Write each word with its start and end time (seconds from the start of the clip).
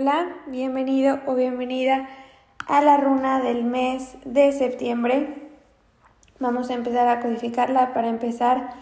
Hola, 0.00 0.28
bienvenido 0.46 1.18
o 1.26 1.34
bienvenida 1.34 2.08
a 2.68 2.80
la 2.82 2.98
runa 2.98 3.40
del 3.40 3.64
mes 3.64 4.14
de 4.24 4.52
septiembre. 4.52 5.50
Vamos 6.38 6.70
a 6.70 6.74
empezar 6.74 7.08
a 7.08 7.18
codificarla 7.18 7.92
para 7.94 8.06
empezar 8.06 8.74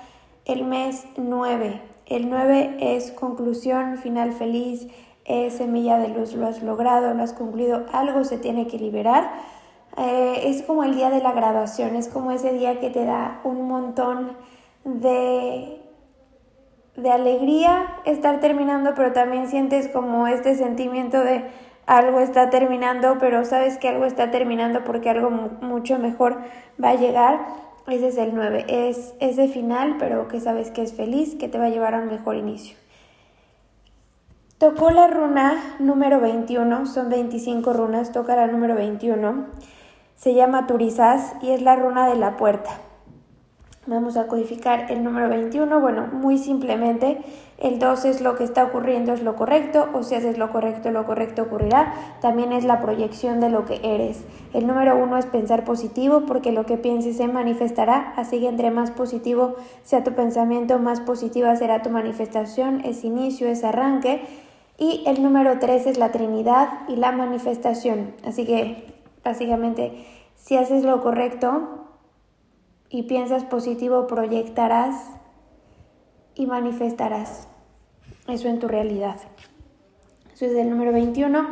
el 0.44 0.64
mes 0.64 1.06
9. 1.16 1.80
El 2.04 2.28
9 2.28 2.76
es 2.80 3.12
conclusión, 3.12 3.96
final 3.96 4.32
feliz, 4.32 4.88
es 5.24 5.54
semilla 5.54 5.98
de 5.98 6.08
luz, 6.08 6.34
lo 6.34 6.48
has 6.48 6.62
logrado, 6.62 7.14
lo 7.14 7.22
has 7.22 7.32
concluido, 7.32 7.86
algo 7.94 8.22
se 8.24 8.36
tiene 8.36 8.66
que 8.66 8.76
liberar. 8.76 9.30
Eh, 9.96 10.42
es 10.44 10.62
como 10.64 10.84
el 10.84 10.96
día 10.96 11.08
de 11.08 11.22
la 11.22 11.32
graduación, 11.32 11.96
es 11.96 12.08
como 12.08 12.30
ese 12.30 12.52
día 12.52 12.78
que 12.78 12.90
te 12.90 13.06
da 13.06 13.40
un 13.42 13.66
montón 13.66 14.36
de 14.84 15.80
de 16.96 17.10
alegría 17.10 17.86
estar 18.04 18.40
terminando, 18.40 18.94
pero 18.94 19.12
también 19.12 19.48
sientes 19.48 19.88
como 19.88 20.26
este 20.26 20.54
sentimiento 20.54 21.20
de 21.20 21.44
algo 21.86 22.20
está 22.20 22.50
terminando, 22.50 23.18
pero 23.20 23.44
sabes 23.44 23.78
que 23.78 23.88
algo 23.88 24.06
está 24.06 24.30
terminando 24.30 24.82
porque 24.84 25.10
algo 25.10 25.30
mucho 25.30 25.98
mejor 25.98 26.38
va 26.82 26.90
a 26.90 26.96
llegar. 26.96 27.46
Ese 27.86 28.08
es 28.08 28.18
el 28.18 28.34
9, 28.34 28.66
es 28.68 29.14
ese 29.20 29.46
final, 29.46 29.96
pero 29.98 30.26
que 30.26 30.40
sabes 30.40 30.72
que 30.72 30.82
es 30.82 30.94
feliz, 30.94 31.36
que 31.36 31.48
te 31.48 31.58
va 31.58 31.66
a 31.66 31.70
llevar 31.70 31.94
a 31.94 32.00
un 32.00 32.08
mejor 32.08 32.34
inicio. 32.34 32.76
Tocó 34.58 34.90
la 34.90 35.06
runa 35.06 35.76
número 35.78 36.18
21, 36.18 36.86
son 36.86 37.10
25 37.10 37.72
runas, 37.74 38.10
toca 38.10 38.34
la 38.34 38.46
número 38.46 38.74
21. 38.74 39.46
Se 40.16 40.34
llama 40.34 40.66
Turizás 40.66 41.34
y 41.42 41.50
es 41.50 41.62
la 41.62 41.76
runa 41.76 42.08
de 42.08 42.16
la 42.16 42.36
puerta. 42.36 42.70
Vamos 43.88 44.16
a 44.16 44.26
codificar 44.26 44.90
el 44.90 45.04
número 45.04 45.28
21. 45.28 45.80
Bueno, 45.80 46.08
muy 46.12 46.38
simplemente, 46.38 47.18
el 47.58 47.78
2 47.78 48.04
es 48.06 48.20
lo 48.20 48.34
que 48.34 48.42
está 48.42 48.64
ocurriendo, 48.64 49.12
es 49.12 49.22
lo 49.22 49.36
correcto, 49.36 49.88
o 49.94 50.02
si 50.02 50.16
haces 50.16 50.38
lo 50.38 50.50
correcto, 50.50 50.90
lo 50.90 51.06
correcto 51.06 51.42
ocurrirá. 51.42 51.94
También 52.20 52.52
es 52.52 52.64
la 52.64 52.80
proyección 52.80 53.38
de 53.38 53.48
lo 53.48 53.64
que 53.64 53.78
eres. 53.84 54.24
El 54.52 54.66
número 54.66 54.96
1 54.96 55.18
es 55.18 55.26
pensar 55.26 55.62
positivo, 55.62 56.22
porque 56.26 56.50
lo 56.50 56.66
que 56.66 56.78
pienses 56.78 57.16
se 57.16 57.28
manifestará. 57.28 58.12
Así 58.16 58.40
que 58.40 58.48
entre 58.48 58.72
más 58.72 58.90
positivo 58.90 59.54
sea 59.84 60.02
tu 60.02 60.14
pensamiento, 60.14 60.80
más 60.80 61.00
positiva 61.00 61.54
será 61.54 61.82
tu 61.82 61.90
manifestación. 61.90 62.80
Es 62.84 63.04
inicio, 63.04 63.46
es 63.46 63.62
arranque. 63.62 64.22
Y 64.78 65.04
el 65.06 65.22
número 65.22 65.60
3 65.60 65.86
es 65.86 65.96
la 65.96 66.10
Trinidad 66.10 66.68
y 66.88 66.96
la 66.96 67.12
manifestación. 67.12 68.14
Así 68.26 68.46
que, 68.46 68.94
básicamente, 69.24 70.04
si 70.34 70.56
haces 70.56 70.82
lo 70.82 71.00
correcto, 71.02 71.85
y 72.96 73.02
piensas 73.02 73.44
positivo, 73.44 74.06
proyectarás 74.06 75.10
y 76.34 76.46
manifestarás 76.46 77.46
eso 78.26 78.48
en 78.48 78.58
tu 78.58 78.68
realidad. 78.68 79.16
Eso 80.32 80.46
es 80.46 80.52
el 80.52 80.70
número 80.70 80.92
21. 80.92 81.46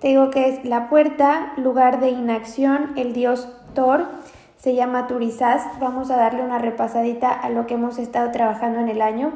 Te 0.00 0.08
digo 0.08 0.30
que 0.30 0.48
es 0.48 0.64
la 0.64 0.88
puerta, 0.88 1.52
lugar 1.58 2.00
de 2.00 2.08
inacción, 2.08 2.94
el 2.96 3.12
dios 3.12 3.46
Thor. 3.74 4.06
Se 4.56 4.74
llama 4.74 5.06
Turizaz. 5.06 5.78
Vamos 5.80 6.10
a 6.10 6.16
darle 6.16 6.42
una 6.42 6.58
repasadita 6.58 7.30
a 7.30 7.50
lo 7.50 7.66
que 7.66 7.74
hemos 7.74 7.98
estado 7.98 8.30
trabajando 8.30 8.80
en 8.80 8.88
el 8.88 9.02
año. 9.02 9.34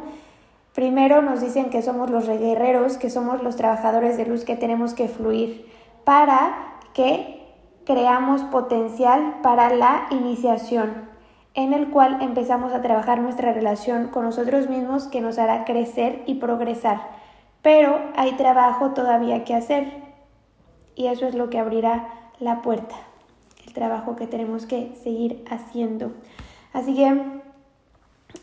Primero 0.74 1.20
nos 1.20 1.42
dicen 1.42 1.68
que 1.68 1.82
somos 1.82 2.08
los 2.08 2.26
guerreros, 2.26 2.96
que 2.96 3.10
somos 3.10 3.42
los 3.42 3.56
trabajadores 3.56 4.16
de 4.16 4.24
luz 4.24 4.46
que 4.46 4.56
tenemos 4.56 4.94
que 4.94 5.08
fluir 5.08 5.70
para 6.04 6.78
que 6.94 7.52
creamos 7.84 8.44
potencial 8.44 9.40
para 9.42 9.68
la 9.74 10.06
iniciación 10.10 11.09
en 11.54 11.72
el 11.72 11.90
cual 11.90 12.18
empezamos 12.20 12.72
a 12.72 12.82
trabajar 12.82 13.20
nuestra 13.20 13.52
relación 13.52 14.08
con 14.08 14.24
nosotros 14.24 14.68
mismos 14.68 15.08
que 15.08 15.20
nos 15.20 15.38
hará 15.38 15.64
crecer 15.64 16.22
y 16.26 16.34
progresar. 16.34 17.00
Pero 17.62 17.98
hay 18.16 18.32
trabajo 18.32 18.90
todavía 18.90 19.44
que 19.44 19.54
hacer 19.54 19.92
y 20.94 21.08
eso 21.08 21.26
es 21.26 21.34
lo 21.34 21.50
que 21.50 21.58
abrirá 21.58 22.08
la 22.38 22.62
puerta, 22.62 22.94
el 23.66 23.72
trabajo 23.72 24.16
que 24.16 24.26
tenemos 24.26 24.66
que 24.66 24.94
seguir 25.02 25.44
haciendo. 25.50 26.12
Así 26.72 26.94
que 26.94 27.40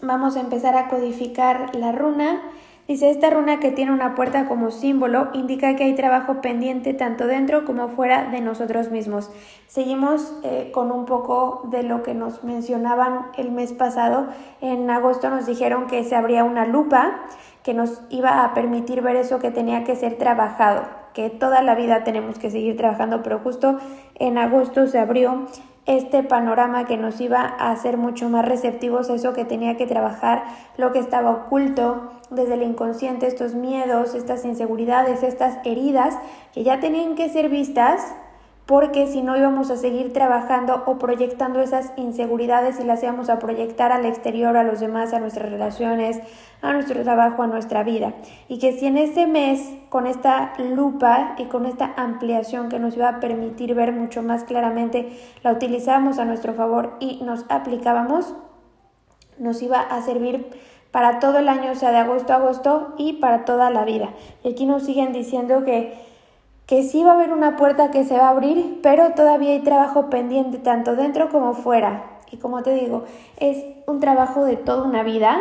vamos 0.02 0.36
a 0.36 0.42
empezar 0.42 0.76
a 0.76 0.88
codificar 0.90 1.76
la 1.76 1.92
runa 1.92 2.42
Dice, 2.88 3.10
esta 3.10 3.30
runa 3.30 3.60
que 3.60 3.72
tiene 3.72 3.92
una 3.92 4.16
puerta 4.16 4.46
como 4.46 4.72
símbolo 4.72 5.28
indica 5.34 5.76
que 5.76 5.84
hay 5.84 5.94
trabajo 5.94 6.40
pendiente 6.40 6.94
tanto 6.94 7.28
dentro 7.28 7.66
como 7.66 7.90
fuera 7.90 8.30
de 8.30 8.40
nosotros 8.40 8.92
mismos. 8.92 9.30
Seguimos 9.68 10.34
eh, 10.44 10.72
con 10.74 10.94
un 10.94 11.04
poco 11.06 11.64
de 11.70 11.84
lo 11.84 12.02
que 12.02 12.14
nos 12.14 12.46
mencionaban 12.46 13.28
el 13.38 13.52
mes 13.52 13.74
pasado. 13.74 14.28
En 14.62 14.90
agosto 14.90 15.30
nos 15.30 15.46
dijeron 15.46 15.88
que 15.88 16.06
se 16.06 16.16
abría 16.16 16.46
una 16.46 16.66
lupa 16.66 17.26
que 17.62 17.74
nos 17.74 18.02
iba 18.10 18.46
a 18.46 18.54
permitir 18.54 19.02
ver 19.02 19.18
eso 19.18 19.40
que 19.40 19.52
tenía 19.52 19.84
que 19.84 19.98
ser 19.98 20.18
trabajado, 20.18 20.84
que 21.14 21.30
toda 21.30 21.62
la 21.62 21.76
vida 21.76 22.06
tenemos 22.06 22.40
que 22.40 22.50
seguir 22.50 22.78
trabajando, 22.78 23.22
pero 23.22 23.40
justo 23.40 23.80
en 24.16 24.38
agosto 24.38 24.88
se 24.88 24.98
abrió 24.98 25.48
este 25.88 26.22
panorama 26.22 26.86
que 26.86 26.98
nos 26.98 27.20
iba 27.22 27.42
a 27.42 27.72
hacer 27.72 27.98
mucho 27.98 28.30
más 28.30 28.46
receptivos 28.46 29.10
a 29.10 29.16
eso 29.16 29.34
que 29.34 29.46
tenía 29.46 29.78
que 29.78 29.88
trabajar, 29.88 30.44
lo 30.78 30.92
que 30.92 31.00
estaba 31.00 31.32
oculto 31.32 32.12
desde 32.30 32.56
el 32.56 32.64
inconsciente, 32.64 33.26
estos 33.26 33.56
miedos, 33.56 34.14
estas 34.14 34.44
inseguridades, 34.46 35.24
estas 35.24 35.66
heridas 35.66 36.16
que 36.54 36.64
ya 36.64 36.80
tenían 36.82 37.16
que 37.16 37.30
ser 37.30 37.50
vistas 37.50 38.14
porque 38.68 39.08
si 39.08 39.22
no 39.22 39.38
íbamos 39.38 39.72
a 39.72 39.78
seguir 39.78 40.12
trabajando 40.12 40.84
o 40.86 41.00
proyectando 41.00 41.62
esas 41.62 41.94
inseguridades 41.96 42.82
y 42.82 42.84
las 42.84 43.02
íbamos 43.02 43.30
a 43.30 43.40
proyectar 43.40 43.94
al 43.94 44.06
exterior, 44.06 44.58
a 44.58 44.64
los 44.64 44.82
demás, 44.82 45.14
a 45.14 45.20
nuestras 45.20 45.50
relaciones, 45.50 46.20
a 46.62 46.74
nuestro 46.74 47.02
trabajo, 47.02 47.44
a 47.44 47.48
nuestra 47.48 47.84
vida. 47.84 48.14
Y 48.50 48.60
que 48.60 48.74
si 48.74 48.88
en 48.88 48.98
ese 48.98 49.26
mes, 49.26 49.74
con 49.88 50.06
esta 50.06 50.52
lupa 50.60 51.36
y 51.38 51.46
con 51.46 51.66
esta 51.66 51.94
ampliación 51.96 52.68
que 52.68 52.78
nos 52.78 52.98
iba 52.98 53.08
a 53.08 53.20
permitir 53.22 53.74
ver 53.74 53.94
mucho 53.94 54.22
más 54.22 54.44
claramente, 54.44 55.18
la 55.44 55.54
utilizábamos 55.54 56.20
a 56.20 56.26
nuestro 56.26 56.54
favor 56.54 56.98
y 57.00 57.22
nos 57.24 57.46
aplicábamos, 57.48 58.36
nos 59.40 59.62
iba 59.62 59.80
a 59.80 60.02
servir 60.02 60.50
para 60.92 61.20
todo 61.20 61.40
el 61.40 61.48
año, 61.48 61.72
o 61.72 61.76
sea, 61.76 61.92
de 61.92 61.98
agosto 61.98 62.34
a 62.34 62.38
agosto 62.38 62.96
y 62.98 63.14
para 63.14 63.46
toda 63.46 63.70
la 63.70 63.86
vida. 63.86 64.10
Y 64.44 64.52
aquí 64.52 64.66
nos 64.66 64.84
siguen 64.84 65.14
diciendo 65.14 65.64
que 65.64 66.07
que 66.68 66.84
sí 66.84 67.04
va 67.04 67.12
a 67.12 67.14
haber 67.16 67.32
una 67.34 67.56
puerta 67.56 67.92
que 67.92 68.04
se 68.04 68.18
va 68.18 68.28
a 68.28 68.32
abrir, 68.32 68.80
pero 68.84 69.12
todavía 69.12 69.52
hay 69.52 69.62
trabajo 69.62 70.10
pendiente 70.10 70.58
tanto 70.58 70.96
dentro 70.96 71.30
como 71.30 71.54
fuera. 71.54 72.04
Y 72.30 72.38
como 72.38 72.62
te 72.62 72.74
digo, 72.74 73.06
es 73.38 73.64
un 73.88 74.02
trabajo 74.02 74.44
de 74.44 74.58
toda 74.58 74.84
una 74.84 75.02
vida, 75.02 75.38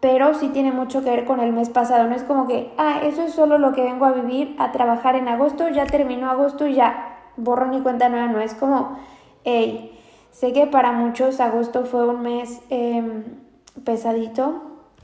pero 0.00 0.34
sí 0.34 0.48
tiene 0.48 0.72
mucho 0.72 1.04
que 1.04 1.10
ver 1.10 1.24
con 1.24 1.38
el 1.38 1.52
mes 1.52 1.70
pasado. 1.70 2.08
No 2.08 2.16
es 2.16 2.24
como 2.24 2.48
que, 2.48 2.72
ah, 2.78 3.00
eso 3.04 3.22
es 3.22 3.32
solo 3.32 3.58
lo 3.58 3.72
que 3.72 3.84
vengo 3.84 4.06
a 4.06 4.12
vivir, 4.12 4.56
a 4.58 4.72
trabajar 4.72 5.14
en 5.14 5.28
agosto, 5.28 5.68
ya 5.68 5.86
terminó 5.86 6.28
agosto 6.28 6.66
y 6.66 6.74
ya, 6.74 7.16
borro 7.36 7.68
ni 7.68 7.80
cuenta 7.80 8.08
nueva. 8.08 8.26
No 8.26 8.40
es 8.40 8.54
como, 8.54 8.98
hey, 9.44 9.96
sé 10.32 10.52
que 10.52 10.66
para 10.66 10.90
muchos 10.90 11.38
agosto 11.38 11.84
fue 11.84 12.08
un 12.08 12.22
mes 12.22 12.60
em, 12.70 13.22
pesadito, 13.84 14.62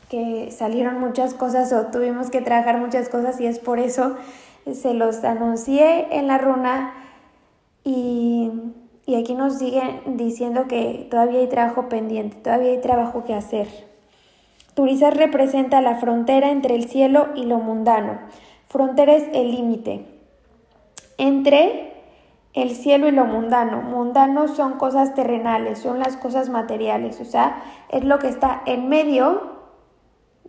que 0.09 0.51
salieron 0.51 0.99
muchas 0.99 1.35
cosas 1.35 1.73
o 1.73 1.87
tuvimos 1.87 2.31
que 2.31 2.43
trabajar 2.43 2.79
muchas 2.79 3.09
cosas 3.09 3.41
y 3.41 3.47
es 3.47 3.61
por 3.61 3.79
eso 3.79 4.17
se 4.71 4.95
los 4.95 5.25
anuncié 5.25 6.17
en 6.17 6.27
la 6.27 6.39
runa 6.39 6.95
y, 7.85 8.51
aquí 9.17 9.35
nos 9.35 9.59
siguen 9.59 10.17
diciendo 10.17 10.67
que 10.69 11.07
todavía 11.11 11.41
hay 11.41 11.49
trabajo 11.49 11.89
pendiente, 11.89 12.37
todavía 12.37 12.71
hay 12.71 12.81
trabajo 12.81 13.25
que 13.25 13.35
hacer. 13.35 13.69
Turizar 14.75 15.17
representa 15.17 15.83
la 15.83 15.97
frontera 15.97 16.51
entre 16.51 16.75
el 16.77 16.89
cielo 16.89 17.29
y 17.35 17.45
lo 17.45 17.59
mundano. 17.59 18.21
Frontera 18.69 19.15
es 19.15 19.29
el 19.35 19.51
límite 19.51 20.07
entre 21.19 21.93
el 22.55 22.71
cielo 22.71 23.09
y 23.09 23.11
lo 23.11 23.27
mundano. 23.27 23.83
Mundano 23.83 24.49
son 24.49 24.79
cosas 24.79 25.15
terrenales, 25.15 25.79
son 25.79 25.99
las 25.99 26.17
cosas 26.17 26.49
materiales, 26.49 27.21
o 27.21 27.25
sea, 27.25 27.63
es 27.91 28.05
lo 28.05 28.19
que 28.19 28.29
está 28.29 28.63
en 28.65 28.89
medio 28.89 29.59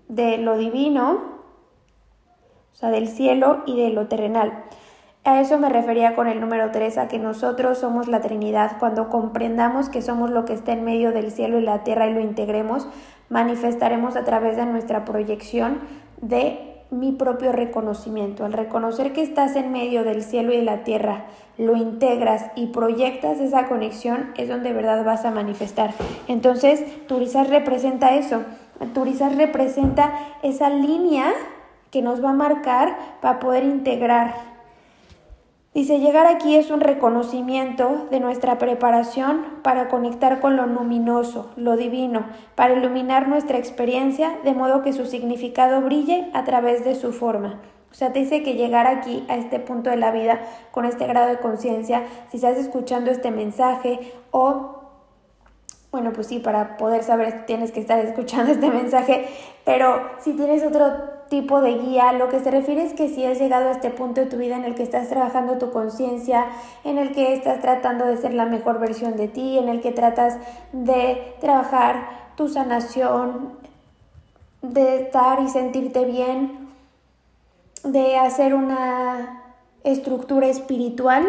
de 0.08 0.38
lo 0.38 0.58
divino 0.58 1.33
o 2.74 2.76
sea, 2.76 2.90
del 2.90 3.08
cielo 3.08 3.64
y 3.66 3.80
de 3.80 3.90
lo 3.90 4.08
terrenal. 4.08 4.66
A 5.26 5.40
eso 5.40 5.58
me 5.58 5.70
refería 5.70 6.16
con 6.16 6.28
el 6.28 6.42
número 6.42 6.72
3, 6.72 6.98
a 6.98 7.08
que 7.08 7.18
nosotros 7.18 7.78
somos 7.78 8.10
la 8.10 8.20
Trinidad. 8.20 8.78
Cuando 8.78 9.08
comprendamos 9.08 9.88
que 9.88 10.02
somos 10.02 10.30
lo 10.30 10.44
que 10.44 10.52
está 10.52 10.74
en 10.74 10.84
medio 10.84 11.14
del 11.14 11.32
cielo 11.32 11.58
y 11.60 11.62
la 11.62 11.86
tierra 11.86 12.08
y 12.08 12.14
lo 12.14 12.20
integremos, 12.20 12.88
manifestaremos 13.30 14.18
a 14.18 14.26
través 14.26 14.58
de 14.58 14.66
nuestra 14.66 15.06
proyección 15.06 15.80
de 16.20 16.74
mi 16.92 17.12
propio 17.14 17.54
reconocimiento. 17.54 18.44
Al 18.44 18.52
reconocer 18.52 19.14
que 19.14 19.22
estás 19.22 19.56
en 19.56 19.72
medio 19.72 20.04
del 20.04 20.24
cielo 20.24 20.52
y 20.54 20.58
de 20.58 20.64
la 20.64 20.84
tierra, 20.84 21.26
lo 21.58 21.78
integras 21.78 22.48
y 22.56 22.68
proyectas 22.68 23.40
esa 23.40 23.68
conexión, 23.68 24.32
es 24.38 24.50
donde 24.50 24.70
de 24.70 24.76
verdad 24.76 25.06
vas 25.06 25.24
a 25.24 25.32
manifestar. 25.32 25.94
Entonces, 26.28 26.84
Turizar 27.08 27.50
representa 27.50 28.16
eso. 28.16 28.42
Turizar 28.94 29.36
representa 29.36 30.14
esa 30.44 30.70
línea 30.70 31.32
que 31.94 32.02
nos 32.02 32.24
va 32.24 32.32
a 32.32 32.34
marcar 32.34 32.98
para 33.22 33.40
poder 33.40 33.64
integrar. 33.64 34.34
Dice, 35.76 36.00
llegar 36.00 36.26
aquí 36.26 36.56
es 36.56 36.72
un 36.72 36.82
reconocimiento 36.82 38.08
de 38.10 38.20
nuestra 38.20 38.58
preparación 38.58 39.46
para 39.62 39.90
conectar 39.90 40.40
con 40.40 40.56
lo 40.56 40.66
luminoso, 40.66 41.52
lo 41.56 41.78
divino, 41.78 42.26
para 42.56 42.74
iluminar 42.74 43.28
nuestra 43.28 43.60
experiencia 43.60 44.38
de 44.44 44.54
modo 44.54 44.82
que 44.82 44.92
su 44.92 45.06
significado 45.06 45.82
brille 45.82 46.32
a 46.34 46.44
través 46.44 46.84
de 46.84 46.96
su 46.96 47.14
forma. 47.14 47.60
O 47.92 47.94
sea, 47.94 48.12
te 48.12 48.20
dice 48.20 48.42
que 48.42 48.56
llegar 48.56 48.88
aquí 48.88 49.24
a 49.30 49.36
este 49.36 49.60
punto 49.60 49.92
de 49.92 49.98
la 49.98 50.10
vida 50.12 50.42
con 50.72 50.86
este 50.86 51.06
grado 51.06 51.28
de 51.28 51.38
conciencia, 51.38 52.02
si 52.32 52.38
estás 52.38 52.58
escuchando 52.58 53.12
este 53.12 53.30
mensaje 53.30 54.14
o, 54.32 54.80
bueno, 55.92 56.12
pues 56.12 56.26
sí, 56.26 56.40
para 56.40 56.78
poder 56.78 57.04
saber 57.04 57.46
tienes 57.46 57.72
que 57.72 57.80
estar 57.80 58.00
escuchando 58.00 58.52
este 58.52 58.72
mensaje, 58.72 59.28
pero 59.64 60.10
si 60.20 60.34
tienes 60.34 60.64
otro 60.64 61.14
tipo 61.30 61.62
de 61.62 61.76
guía, 61.76 62.14
lo 62.14 62.30
que 62.30 62.40
se 62.40 62.52
refiere 62.52 62.84
es 62.84 62.94
que 62.94 63.10
si 63.10 63.26
has 63.26 63.40
llegado 63.40 63.70
a 63.70 63.72
este 63.72 63.90
punto 63.90 64.22
de 64.22 64.28
tu 64.28 64.38
vida 64.38 64.56
en 64.56 64.66
el 64.66 64.76
que 64.76 64.84
estás 64.84 65.10
trabajando 65.10 65.58
tu 65.58 65.72
conciencia, 65.72 66.46
en 66.84 66.98
el 66.98 67.12
que 67.14 67.34
estás 67.34 67.62
tratando 67.62 68.06
de 68.06 68.18
ser 68.18 68.34
la 68.34 68.46
mejor 68.46 68.80
versión 68.80 69.16
de 69.18 69.28
ti, 69.28 69.58
en 69.58 69.70
el 69.70 69.82
que 69.82 69.92
tratas 69.92 70.38
de 70.72 71.36
trabajar 71.40 72.08
tu 72.36 72.50
sanación, 72.50 73.54
de 74.62 75.04
estar 75.04 75.42
y 75.42 75.50
sentirte 75.50 76.06
bien, 76.06 76.70
de 77.84 78.18
hacer 78.18 78.54
una 78.54 79.44
estructura 79.84 80.48
espiritual, 80.48 81.28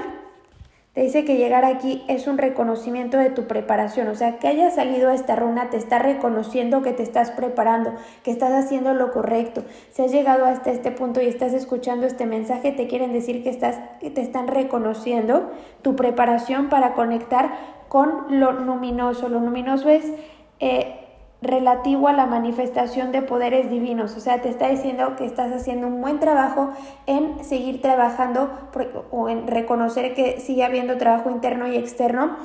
te 0.95 1.01
dice 1.01 1.25
que 1.25 1.37
llegar 1.37 1.65
aquí 1.65 2.05
es 2.07 2.29
un 2.29 2.39
reconocimiento 2.39 3.19
de 3.19 3.31
tu 3.31 3.49
preparación, 3.49 4.07
o 4.07 4.15
sea, 4.15 4.39
que 4.39 4.47
hayas 4.47 4.77
salido 4.77 5.11
a 5.11 5.15
esta 5.15 5.35
runa 5.35 5.69
te 5.69 5.77
está 5.77 5.99
reconociendo 5.99 6.83
que 6.83 6.93
te 6.93 7.03
estás 7.03 7.33
preparando, 7.33 7.95
que 8.23 8.31
estás 8.31 8.53
haciendo 8.53 8.95
lo 8.95 9.11
correcto. 9.11 9.65
Si 9.91 10.03
has 10.03 10.13
llegado 10.13 10.45
hasta 10.45 10.71
este 10.71 10.93
punto 10.93 11.21
y 11.21 11.27
estás 11.27 11.53
escuchando 11.53 12.07
este 12.07 12.27
mensaje, 12.27 12.71
te 12.71 12.87
quieren 12.87 13.13
decir 13.13 13.43
que 13.43 13.51
estás 13.51 13.81
que 14.01 14.11
te 14.11 14.21
están 14.21 14.47
reconociendo 14.47 15.51
tu 15.83 15.97
preparación 15.97 16.69
para 16.69 16.95
conectar 16.95 17.51
con 17.89 18.41
lo 18.41 18.53
luminoso. 18.53 19.29
Lo 19.29 19.41
luminoso 19.41 19.89
es 19.89 20.13
eh, 20.61 21.04
relativo 21.45 22.09
a 22.09 22.13
la 22.13 22.27
manifestación 22.27 23.13
de 23.13 23.23
poderes 23.23 23.71
divinos. 23.71 24.17
O 24.17 24.21
sea, 24.21 24.41
te 24.43 24.49
está 24.49 24.69
diciendo 24.69 25.15
que 25.17 25.25
estás 25.25 25.53
haciendo 25.53 25.87
un 25.87 26.01
buen 26.01 26.19
trabajo 26.19 26.71
en 27.07 27.45
seguir 27.45 27.81
trabajando 27.81 28.51
o 29.11 29.29
en 29.29 29.47
reconocer 29.47 30.15
que 30.15 30.41
sigue 30.41 30.65
habiendo 30.65 30.99
trabajo 30.99 31.31
interno 31.31 31.69
y 31.69 31.77
externo, 31.77 32.37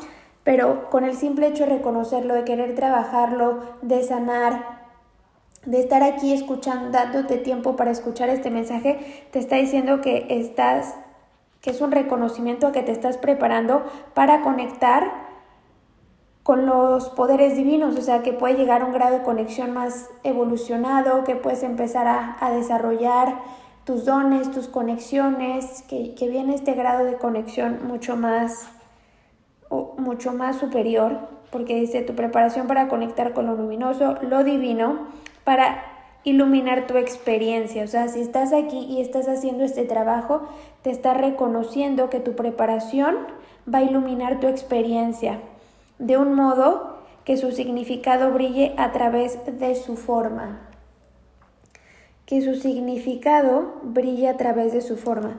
pero 0.44 0.90
con 0.90 1.04
el 1.04 1.16
simple 1.16 1.48
hecho 1.48 1.66
de 1.66 1.78
reconocerlo, 1.78 2.36
de 2.36 2.44
querer 2.44 2.76
trabajarlo, 2.76 3.60
de 3.82 4.04
sanar, 4.04 4.80
de 5.66 5.80
estar 5.80 6.04
aquí 6.04 6.34
escuchando, 6.34 6.92
dándote 6.92 7.38
tiempo 7.38 7.76
para 7.76 7.92
escuchar 7.92 8.30
este 8.30 8.50
mensaje, 8.50 9.28
te 9.32 9.40
está 9.40 9.56
diciendo 9.56 10.02
que 10.02 10.28
estás, 10.30 10.96
que 11.62 11.72
es 11.72 11.82
un 11.82 11.92
reconocimiento 11.92 12.68
a 12.68 12.72
que 12.72 12.82
te 12.82 12.92
estás 12.92 13.18
preparando 13.18 13.84
para 14.14 14.42
conectar 14.42 15.29
con 16.44 16.66
los 16.66 17.10
poderes 17.10 17.56
divinos, 17.56 17.98
o 17.98 18.02
sea, 18.02 18.24
que 18.24 18.34
puede 18.34 18.56
llegar 18.56 18.82
a 18.82 18.86
un 18.86 18.94
grado 18.94 19.18
de 19.18 19.24
conexión 19.24 19.74
más 19.74 20.10
evolucionado, 20.24 21.24
que 21.24 21.36
puedes 21.36 21.64
empezar 21.64 22.08
a, 22.08 22.52
desarrollar 22.52 23.36
tus 23.84 24.06
dones, 24.06 24.50
tus 24.52 24.68
conexiones, 24.68 25.84
que, 25.84 26.16
viene 26.30 26.56
este 26.56 26.74
grado 26.74 27.06
de 27.06 27.16
conexión 27.16 27.80
mucho 27.88 28.16
más, 28.16 28.68
mucho 29.98 30.34
más 30.34 30.58
superior, 30.58 31.20
porque 31.52 31.76
dice 31.76 32.02
tu 32.02 32.16
preparación 32.16 32.68
para 32.68 32.88
conectar 32.88 33.34
con 33.34 33.46
lo 33.46 33.56
luminoso, 33.56 34.18
lo 34.22 34.44
divino, 34.44 35.08
para 35.44 35.84
iluminar 36.24 36.88
tu 36.88 36.98
experiencia. 36.98 37.84
O 37.84 37.88
sea, 37.88 38.08
si 38.08 38.22
estás 38.22 38.54
aquí 38.54 38.86
y 38.90 39.02
estás 39.02 39.28
haciendo 39.28 39.64
este 39.64 39.86
trabajo, 39.86 40.48
te 40.84 40.92
está 40.92 41.14
reconociendo 41.14 42.10
que 42.10 42.20
tu 42.20 42.36
preparación 42.36 43.18
va 43.72 43.80
a 43.80 43.84
iluminar 43.84 44.40
tu 44.40 44.48
experiencia 44.48 45.40
de 46.00 46.18
un 46.18 46.34
modo 46.34 46.98
que 47.26 47.38
su 47.38 47.52
significado 47.52 48.32
brille 48.32 48.74
a 48.78 48.92
través 48.92 49.40
de 49.46 49.76
su 49.76 49.98
forma. 49.98 50.62
Que 52.26 52.42
su 52.42 52.56
significado 52.56 53.74
brille 53.84 54.30
a 54.30 54.38
través 54.38 54.74
de 54.74 54.82
su 54.82 54.98
forma. 54.98 55.38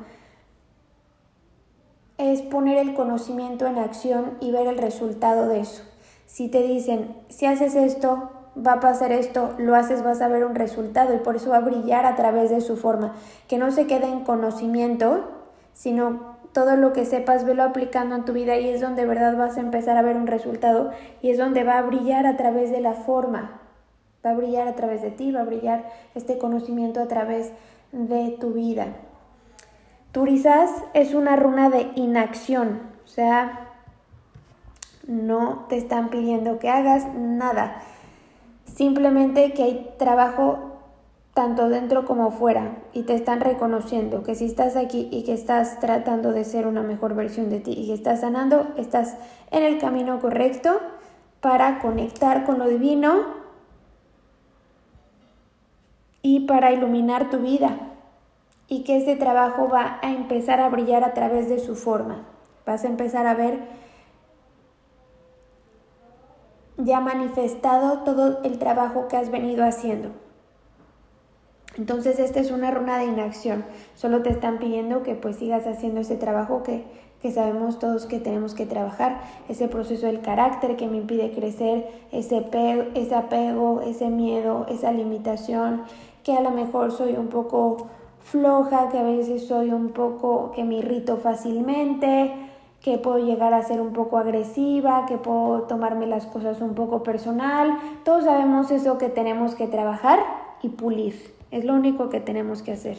Es 2.18 2.42
poner 2.42 2.78
el 2.78 2.94
conocimiento 2.94 3.66
en 3.66 3.78
acción 3.78 4.36
y 4.40 4.52
ver 4.52 4.66
el 4.66 4.78
resultado 4.78 5.48
de 5.48 5.60
eso. 5.60 5.82
Si 6.26 6.48
te 6.48 6.62
dicen, 6.62 7.16
si 7.28 7.46
haces 7.46 7.74
esto, 7.74 8.30
va 8.56 8.74
a 8.74 8.80
pasar 8.80 9.10
esto, 9.10 9.54
lo 9.58 9.74
haces, 9.74 10.02
vas 10.04 10.20
a 10.20 10.28
ver 10.28 10.44
un 10.44 10.54
resultado 10.54 11.14
y 11.14 11.18
por 11.18 11.36
eso 11.36 11.50
va 11.50 11.56
a 11.56 11.60
brillar 11.60 12.04
a 12.04 12.16
través 12.16 12.50
de 12.50 12.60
su 12.60 12.76
forma. 12.76 13.14
Que 13.48 13.58
no 13.58 13.70
se 13.70 13.86
quede 13.86 14.06
en 14.06 14.24
conocimiento, 14.24 15.24
sino 15.72 16.29
todo 16.52 16.76
lo 16.76 16.92
que 16.92 17.04
sepas, 17.04 17.44
velo 17.44 17.62
aplicando 17.62 18.16
en 18.16 18.24
tu 18.24 18.32
vida 18.32 18.56
y 18.58 18.68
es 18.68 18.80
donde 18.80 19.02
de 19.02 19.08
verdad 19.08 19.36
vas 19.36 19.56
a 19.56 19.60
empezar 19.60 19.96
a 19.96 20.02
ver 20.02 20.16
un 20.16 20.26
resultado 20.26 20.90
y 21.22 21.30
es 21.30 21.38
donde 21.38 21.64
va 21.64 21.78
a 21.78 21.82
brillar 21.82 22.26
a 22.26 22.36
través 22.36 22.70
de 22.70 22.80
la 22.80 22.94
forma, 22.94 23.60
va 24.24 24.30
a 24.30 24.34
brillar 24.34 24.66
a 24.68 24.74
través 24.74 25.02
de 25.02 25.10
ti, 25.10 25.30
va 25.30 25.40
a 25.40 25.44
brillar 25.44 25.88
este 26.14 26.38
conocimiento 26.38 27.00
a 27.00 27.08
través 27.08 27.52
de 27.92 28.36
tu 28.40 28.52
vida. 28.52 28.88
Turizas 30.12 30.70
es 30.92 31.14
una 31.14 31.36
runa 31.36 31.70
de 31.70 31.92
inacción, 31.94 32.80
o 33.04 33.08
sea, 33.08 33.68
no 35.06 35.66
te 35.68 35.76
están 35.76 36.08
pidiendo 36.08 36.58
que 36.58 36.68
hagas 36.68 37.06
nada, 37.14 37.80
simplemente 38.64 39.52
que 39.52 39.62
hay 39.62 39.94
trabajo 39.98 40.69
tanto 41.34 41.68
dentro 41.68 42.04
como 42.04 42.30
fuera 42.30 42.78
y 42.92 43.02
te 43.02 43.14
están 43.14 43.40
reconociendo 43.40 44.22
que 44.22 44.34
si 44.34 44.46
estás 44.46 44.76
aquí 44.76 45.08
y 45.12 45.22
que 45.22 45.32
estás 45.32 45.78
tratando 45.80 46.32
de 46.32 46.44
ser 46.44 46.66
una 46.66 46.82
mejor 46.82 47.14
versión 47.14 47.50
de 47.50 47.60
ti 47.60 47.72
y 47.72 47.86
que 47.86 47.94
estás 47.94 48.20
sanando, 48.20 48.66
estás 48.76 49.16
en 49.50 49.62
el 49.62 49.78
camino 49.78 50.20
correcto 50.20 50.80
para 51.40 51.78
conectar 51.78 52.44
con 52.44 52.58
lo 52.58 52.68
divino 52.68 53.38
y 56.22 56.40
para 56.40 56.72
iluminar 56.72 57.30
tu 57.30 57.38
vida 57.38 57.78
y 58.68 58.84
que 58.84 58.98
este 58.98 59.16
trabajo 59.16 59.68
va 59.68 59.98
a 60.02 60.12
empezar 60.12 60.60
a 60.60 60.68
brillar 60.68 61.04
a 61.04 61.14
través 61.14 61.48
de 61.48 61.58
su 61.58 61.74
forma. 61.74 62.26
Vas 62.66 62.84
a 62.84 62.88
empezar 62.88 63.26
a 63.26 63.34
ver 63.34 63.60
ya 66.76 67.00
manifestado 67.00 68.00
todo 68.00 68.42
el 68.42 68.58
trabajo 68.58 69.08
que 69.08 69.16
has 69.16 69.30
venido 69.30 69.64
haciendo. 69.64 70.10
Entonces 71.76 72.18
esta 72.18 72.40
es 72.40 72.50
una 72.50 72.70
runa 72.70 72.98
de 72.98 73.04
inacción. 73.04 73.64
Solo 73.94 74.22
te 74.22 74.30
están 74.30 74.58
pidiendo 74.58 75.02
que 75.02 75.14
pues 75.14 75.36
sigas 75.36 75.66
haciendo 75.66 76.00
ese 76.00 76.16
trabajo 76.16 76.62
que, 76.62 76.84
que 77.22 77.30
sabemos 77.30 77.78
todos 77.78 78.06
que 78.06 78.18
tenemos 78.18 78.54
que 78.54 78.66
trabajar, 78.66 79.20
ese 79.48 79.68
proceso 79.68 80.06
del 80.06 80.20
carácter 80.20 80.76
que 80.76 80.88
me 80.88 80.96
impide 80.96 81.32
crecer, 81.32 81.86
ese, 82.12 82.44
ese 82.94 83.14
apego, 83.14 83.82
ese 83.82 84.08
miedo, 84.08 84.66
esa 84.68 84.90
limitación, 84.92 85.82
que 86.24 86.34
a 86.34 86.40
lo 86.40 86.50
mejor 86.50 86.92
soy 86.92 87.12
un 87.12 87.28
poco 87.28 87.88
floja, 88.24 88.88
que 88.88 88.98
a 88.98 89.02
veces 89.02 89.46
soy 89.46 89.70
un 89.70 89.90
poco, 89.90 90.52
que 90.52 90.64
me 90.64 90.76
irrito 90.76 91.18
fácilmente, 91.18 92.32
que 92.80 92.96
puedo 92.96 93.18
llegar 93.18 93.52
a 93.52 93.62
ser 93.62 93.80
un 93.80 93.92
poco 93.92 94.16
agresiva, 94.16 95.04
que 95.06 95.18
puedo 95.18 95.62
tomarme 95.62 96.06
las 96.06 96.26
cosas 96.26 96.60
un 96.62 96.74
poco 96.74 97.02
personal. 97.02 97.78
Todos 98.04 98.24
sabemos 98.24 98.70
eso 98.70 98.96
que 98.96 99.10
tenemos 99.10 99.54
que 99.54 99.66
trabajar 99.66 100.20
y 100.62 100.70
pulir. 100.70 101.39
Es 101.50 101.64
lo 101.64 101.74
único 101.74 102.08
que 102.08 102.20
tenemos 102.20 102.62
que 102.62 102.72
hacer. 102.72 102.96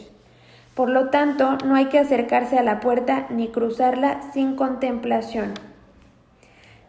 Por 0.74 0.88
lo 0.88 1.10
tanto, 1.10 1.58
no 1.66 1.74
hay 1.74 1.86
que 1.86 1.98
acercarse 1.98 2.58
a 2.58 2.62
la 2.62 2.80
puerta 2.80 3.26
ni 3.30 3.48
cruzarla 3.48 4.20
sin 4.32 4.56
contemplación. 4.56 5.54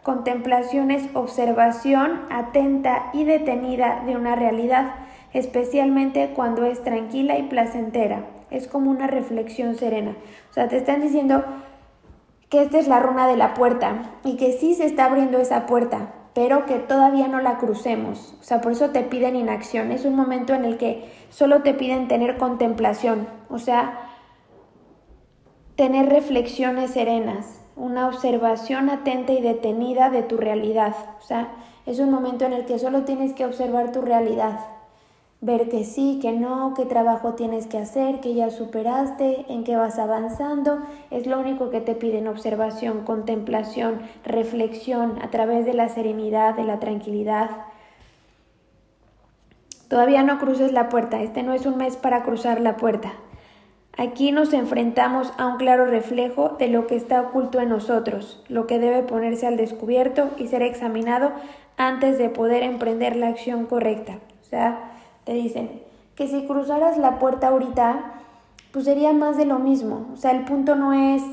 Contemplación 0.04 0.92
es 0.92 1.10
observación 1.14 2.22
atenta 2.30 3.10
y 3.14 3.24
detenida 3.24 4.04
de 4.06 4.16
una 4.16 4.36
realidad, 4.36 4.96
especialmente 5.34 6.32
cuando 6.36 6.66
es 6.66 6.84
tranquila 6.84 7.38
y 7.38 7.44
placentera. 7.44 8.26
Es 8.52 8.68
como 8.68 8.92
una 8.92 9.08
reflexión 9.08 9.76
serena. 9.76 10.16
O 10.50 10.54
sea, 10.54 10.68
te 10.68 10.78
están 10.78 11.02
diciendo 11.02 11.44
que 12.50 12.62
esta 12.62 12.80
es 12.80 12.88
la 12.88 13.00
runa 13.00 13.28
de 13.28 13.38
la 13.38 13.54
puerta 13.54 14.12
y 14.24 14.38
que 14.38 14.52
sí 14.52 14.76
se 14.76 14.86
está 14.86 15.06
abriendo 15.06 15.40
esa 15.40 15.66
puerta, 15.66 16.10
pero 16.34 16.66
que 16.66 16.80
todavía 16.80 17.28
no 17.28 17.40
la 17.40 17.58
crucemos. 17.58 18.36
O 18.40 18.44
sea, 18.44 18.62
por 18.62 18.72
eso 18.72 18.90
te 18.90 19.02
piden 19.04 19.36
inacción. 19.36 19.92
Es 19.92 20.06
un 20.06 20.16
momento 20.16 20.54
en 20.54 20.66
el 20.66 20.78
que 20.78 21.12
solo 21.30 21.62
te 21.62 21.74
piden 21.74 22.08
tener 22.08 22.38
contemplación, 22.38 23.28
o 23.50 23.60
sea, 23.60 24.10
tener 25.76 26.10
reflexiones 26.10 26.92
serenas, 26.92 27.62
una 27.76 28.08
observación 28.08 28.90
atenta 28.90 29.34
y 29.34 29.42
detenida 29.42 30.10
de 30.10 30.24
tu 30.24 30.38
realidad. 30.38 30.96
O 31.20 31.26
sea, 31.26 31.50
es 31.86 32.00
un 32.00 32.12
momento 32.12 32.46
en 32.46 32.54
el 32.54 32.66
que 32.66 32.80
solo 32.80 33.04
tienes 33.04 33.34
que 33.34 33.46
observar 33.46 33.92
tu 33.92 34.02
realidad 34.02 34.60
ver 35.44 35.68
que 35.68 35.84
sí, 35.84 36.20
que 36.22 36.32
no, 36.32 36.74
qué 36.74 36.86
trabajo 36.86 37.34
tienes 37.34 37.68
que 37.68 37.78
hacer, 37.78 38.22
que 38.22 38.34
ya 38.34 38.50
superaste, 38.50 39.46
en 39.50 39.66
qué 39.66 39.76
vas 39.76 40.00
avanzando. 40.00 40.80
Es 41.12 41.28
lo 41.28 41.38
único 41.38 41.70
que 41.70 41.82
te 41.82 41.96
piden 41.96 42.30
observación, 42.30 43.04
contemplación, 43.04 44.00
reflexión 44.24 45.20
a 45.22 45.30
través 45.32 45.66
de 45.66 45.74
la 45.74 45.90
serenidad, 45.90 46.56
de 46.56 46.64
la 46.64 46.80
tranquilidad. 46.80 47.50
Todavía 49.90 50.24
no 50.24 50.40
cruces 50.40 50.72
la 50.72 50.88
puerta, 50.88 51.22
este 51.22 51.44
no 51.44 51.52
es 51.52 51.66
un 51.66 51.76
mes 51.76 51.98
para 51.98 52.24
cruzar 52.24 52.62
la 52.62 52.78
puerta. 52.78 53.12
Aquí 53.98 54.32
nos 54.32 54.54
enfrentamos 54.54 55.34
a 55.38 55.46
un 55.46 55.58
claro 55.58 55.86
reflejo 55.86 56.56
de 56.58 56.70
lo 56.70 56.88
que 56.88 56.96
está 56.96 57.20
oculto 57.20 57.60
en 57.60 57.68
nosotros, 57.68 58.42
lo 58.48 58.66
que 58.66 58.80
debe 58.80 59.04
ponerse 59.04 59.46
al 59.46 59.58
descubierto 59.58 60.30
y 60.38 60.48
ser 60.48 60.62
examinado 60.62 61.34
antes 61.76 62.18
de 62.18 62.30
poder 62.30 62.64
emprender 62.64 63.18
la 63.18 63.28
acción 63.28 63.66
correcta. 63.66 64.20
O 64.42 64.46
sea, 64.46 64.93
te 65.26 65.34
dicen 65.34 65.82
que 66.16 66.28
si 66.28 66.46
cruzaras 66.46 66.98
la 66.98 67.20
puerta 67.20 67.48
ahorita, 67.48 68.14
pues 68.72 68.86
sería 68.86 69.14
más 69.14 69.38
de 69.38 69.46
lo 69.46 69.60
mismo. 69.60 70.08
O 70.14 70.18
sea, 70.18 70.32
el 70.32 70.46
punto 70.46 70.76
no 70.76 70.94
es, 70.94 71.24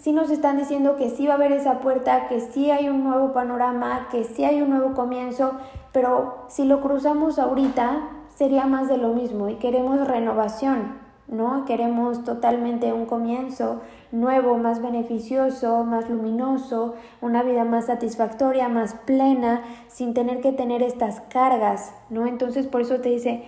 si 0.00 0.12
nos 0.12 0.30
están 0.30 0.56
diciendo 0.56 0.96
que 0.96 1.10
sí 1.10 1.26
va 1.26 1.34
a 1.34 1.36
haber 1.36 1.52
esa 1.52 1.80
puerta, 1.80 2.28
que 2.28 2.40
sí 2.40 2.70
hay 2.70 2.88
un 2.88 3.04
nuevo 3.04 3.32
panorama, 3.32 4.08
que 4.10 4.24
sí 4.24 4.44
hay 4.44 4.62
un 4.62 4.70
nuevo 4.70 4.94
comienzo, 4.94 5.52
pero 5.92 6.44
si 6.48 6.64
lo 6.64 6.80
cruzamos 6.80 7.38
ahorita, 7.38 8.08
sería 8.34 8.66
más 8.66 8.88
de 8.88 8.98
lo 8.98 9.08
mismo 9.14 9.48
y 9.48 9.56
queremos 9.56 10.06
renovación. 10.06 11.07
¿No? 11.28 11.64
Queremos 11.66 12.24
totalmente 12.24 12.92
un 12.92 13.06
comienzo 13.06 13.82
nuevo, 14.10 14.56
más 14.56 14.82
beneficioso, 14.82 15.84
más 15.84 16.08
luminoso, 16.08 16.94
una 17.20 17.42
vida 17.42 17.64
más 17.64 17.86
satisfactoria, 17.86 18.68
más 18.68 18.94
plena, 18.94 19.62
sin 19.88 20.14
tener 20.14 20.40
que 20.40 20.52
tener 20.52 20.82
estas 20.82 21.20
cargas, 21.28 21.94
¿no? 22.10 22.26
Entonces 22.26 22.66
por 22.66 22.80
eso 22.80 23.00
te 23.00 23.10
dice, 23.10 23.44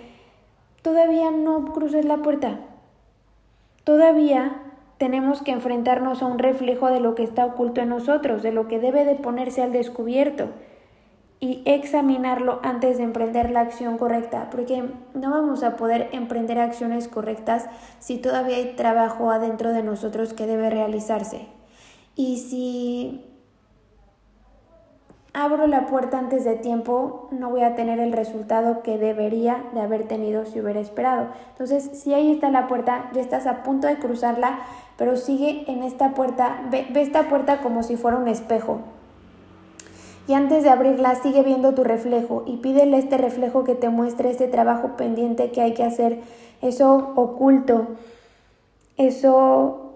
todavía 0.82 1.30
no 1.30 1.72
cruces 1.72 2.04
la 2.04 2.18
puerta, 2.18 2.60
todavía 3.84 4.62
tenemos 4.98 5.40
que 5.40 5.52
enfrentarnos 5.52 6.22
a 6.22 6.26
un 6.26 6.38
reflejo 6.38 6.88
de 6.88 7.00
lo 7.00 7.14
que 7.14 7.22
está 7.22 7.46
oculto 7.46 7.80
en 7.80 7.88
nosotros, 7.88 8.42
de 8.42 8.52
lo 8.52 8.68
que 8.68 8.78
debe 8.78 9.06
de 9.06 9.14
ponerse 9.14 9.62
al 9.62 9.72
descubierto 9.72 10.50
y 11.40 11.62
examinarlo 11.64 12.60
antes 12.62 12.98
de 12.98 13.04
emprender 13.04 13.50
la 13.50 13.60
acción 13.60 13.96
correcta, 13.96 14.48
porque 14.50 14.84
no 15.14 15.30
vamos 15.30 15.62
a 15.62 15.76
poder 15.76 16.10
emprender 16.12 16.58
acciones 16.58 17.08
correctas 17.08 17.66
si 17.98 18.18
todavía 18.18 18.56
hay 18.56 18.74
trabajo 18.76 19.30
adentro 19.30 19.72
de 19.72 19.82
nosotros 19.82 20.34
que 20.34 20.46
debe 20.46 20.68
realizarse. 20.68 21.46
Y 22.14 22.38
si 22.38 23.24
abro 25.32 25.66
la 25.66 25.86
puerta 25.86 26.18
antes 26.18 26.44
de 26.44 26.56
tiempo, 26.56 27.28
no 27.30 27.48
voy 27.48 27.62
a 27.62 27.74
tener 27.74 28.00
el 28.00 28.12
resultado 28.12 28.82
que 28.82 28.98
debería 28.98 29.64
de 29.72 29.80
haber 29.80 30.06
tenido 30.06 30.44
si 30.44 30.60
hubiera 30.60 30.80
esperado. 30.80 31.28
Entonces, 31.52 31.90
si 31.94 32.12
ahí 32.12 32.32
está 32.32 32.50
la 32.50 32.68
puerta, 32.68 33.08
ya 33.14 33.22
estás 33.22 33.46
a 33.46 33.62
punto 33.62 33.86
de 33.86 33.96
cruzarla, 33.96 34.58
pero 34.98 35.16
sigue 35.16 35.64
en 35.72 35.84
esta 35.84 36.10
puerta, 36.10 36.60
ve, 36.70 36.86
ve 36.92 37.00
esta 37.00 37.30
puerta 37.30 37.62
como 37.62 37.82
si 37.82 37.96
fuera 37.96 38.18
un 38.18 38.28
espejo 38.28 38.80
y 40.26 40.34
antes 40.34 40.62
de 40.62 40.70
abrirla 40.70 41.14
sigue 41.16 41.42
viendo 41.42 41.74
tu 41.74 41.84
reflejo 41.84 42.44
y 42.46 42.58
pídele 42.58 42.98
este 42.98 43.18
reflejo 43.18 43.64
que 43.64 43.74
te 43.74 43.88
muestre 43.88 44.30
ese 44.30 44.48
trabajo 44.48 44.96
pendiente 44.96 45.50
que 45.50 45.60
hay 45.60 45.74
que 45.74 45.84
hacer, 45.84 46.20
eso 46.62 47.12
oculto, 47.16 47.88
eso 48.96 49.90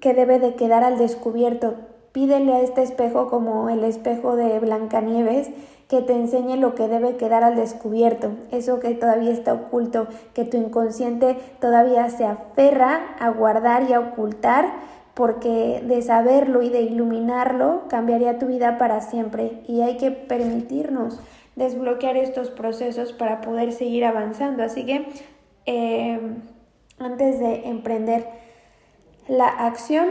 que 0.00 0.14
debe 0.14 0.38
de 0.38 0.54
quedar 0.54 0.84
al 0.84 0.98
descubierto. 0.98 1.74
Pídele 2.12 2.54
a 2.54 2.60
este 2.60 2.82
espejo 2.82 3.28
como 3.28 3.68
el 3.68 3.84
espejo 3.84 4.34
de 4.34 4.58
Blancanieves 4.58 5.50
que 5.88 6.02
te 6.02 6.14
enseñe 6.14 6.56
lo 6.56 6.74
que 6.74 6.86
debe 6.86 7.16
quedar 7.16 7.44
al 7.44 7.56
descubierto, 7.56 8.32
eso 8.50 8.78
que 8.78 8.94
todavía 8.94 9.30
está 9.30 9.54
oculto, 9.54 10.06
que 10.34 10.44
tu 10.44 10.58
inconsciente 10.58 11.38
todavía 11.60 12.08
se 12.10 12.26
aferra 12.26 13.16
a 13.18 13.30
guardar 13.30 13.88
y 13.88 13.94
a 13.94 14.00
ocultar 14.00 14.70
porque 15.18 15.82
de 15.84 16.00
saberlo 16.00 16.62
y 16.62 16.68
de 16.68 16.82
iluminarlo 16.82 17.88
cambiaría 17.88 18.38
tu 18.38 18.46
vida 18.46 18.78
para 18.78 19.00
siempre 19.00 19.64
y 19.66 19.80
hay 19.80 19.96
que 19.96 20.12
permitirnos 20.12 21.20
desbloquear 21.56 22.16
estos 22.16 22.50
procesos 22.50 23.12
para 23.12 23.40
poder 23.40 23.72
seguir 23.72 24.04
avanzando. 24.04 24.62
Así 24.62 24.86
que 24.86 25.08
eh, 25.66 26.20
antes 27.00 27.40
de 27.40 27.68
emprender 27.68 28.28
la 29.26 29.48
acción, 29.48 30.06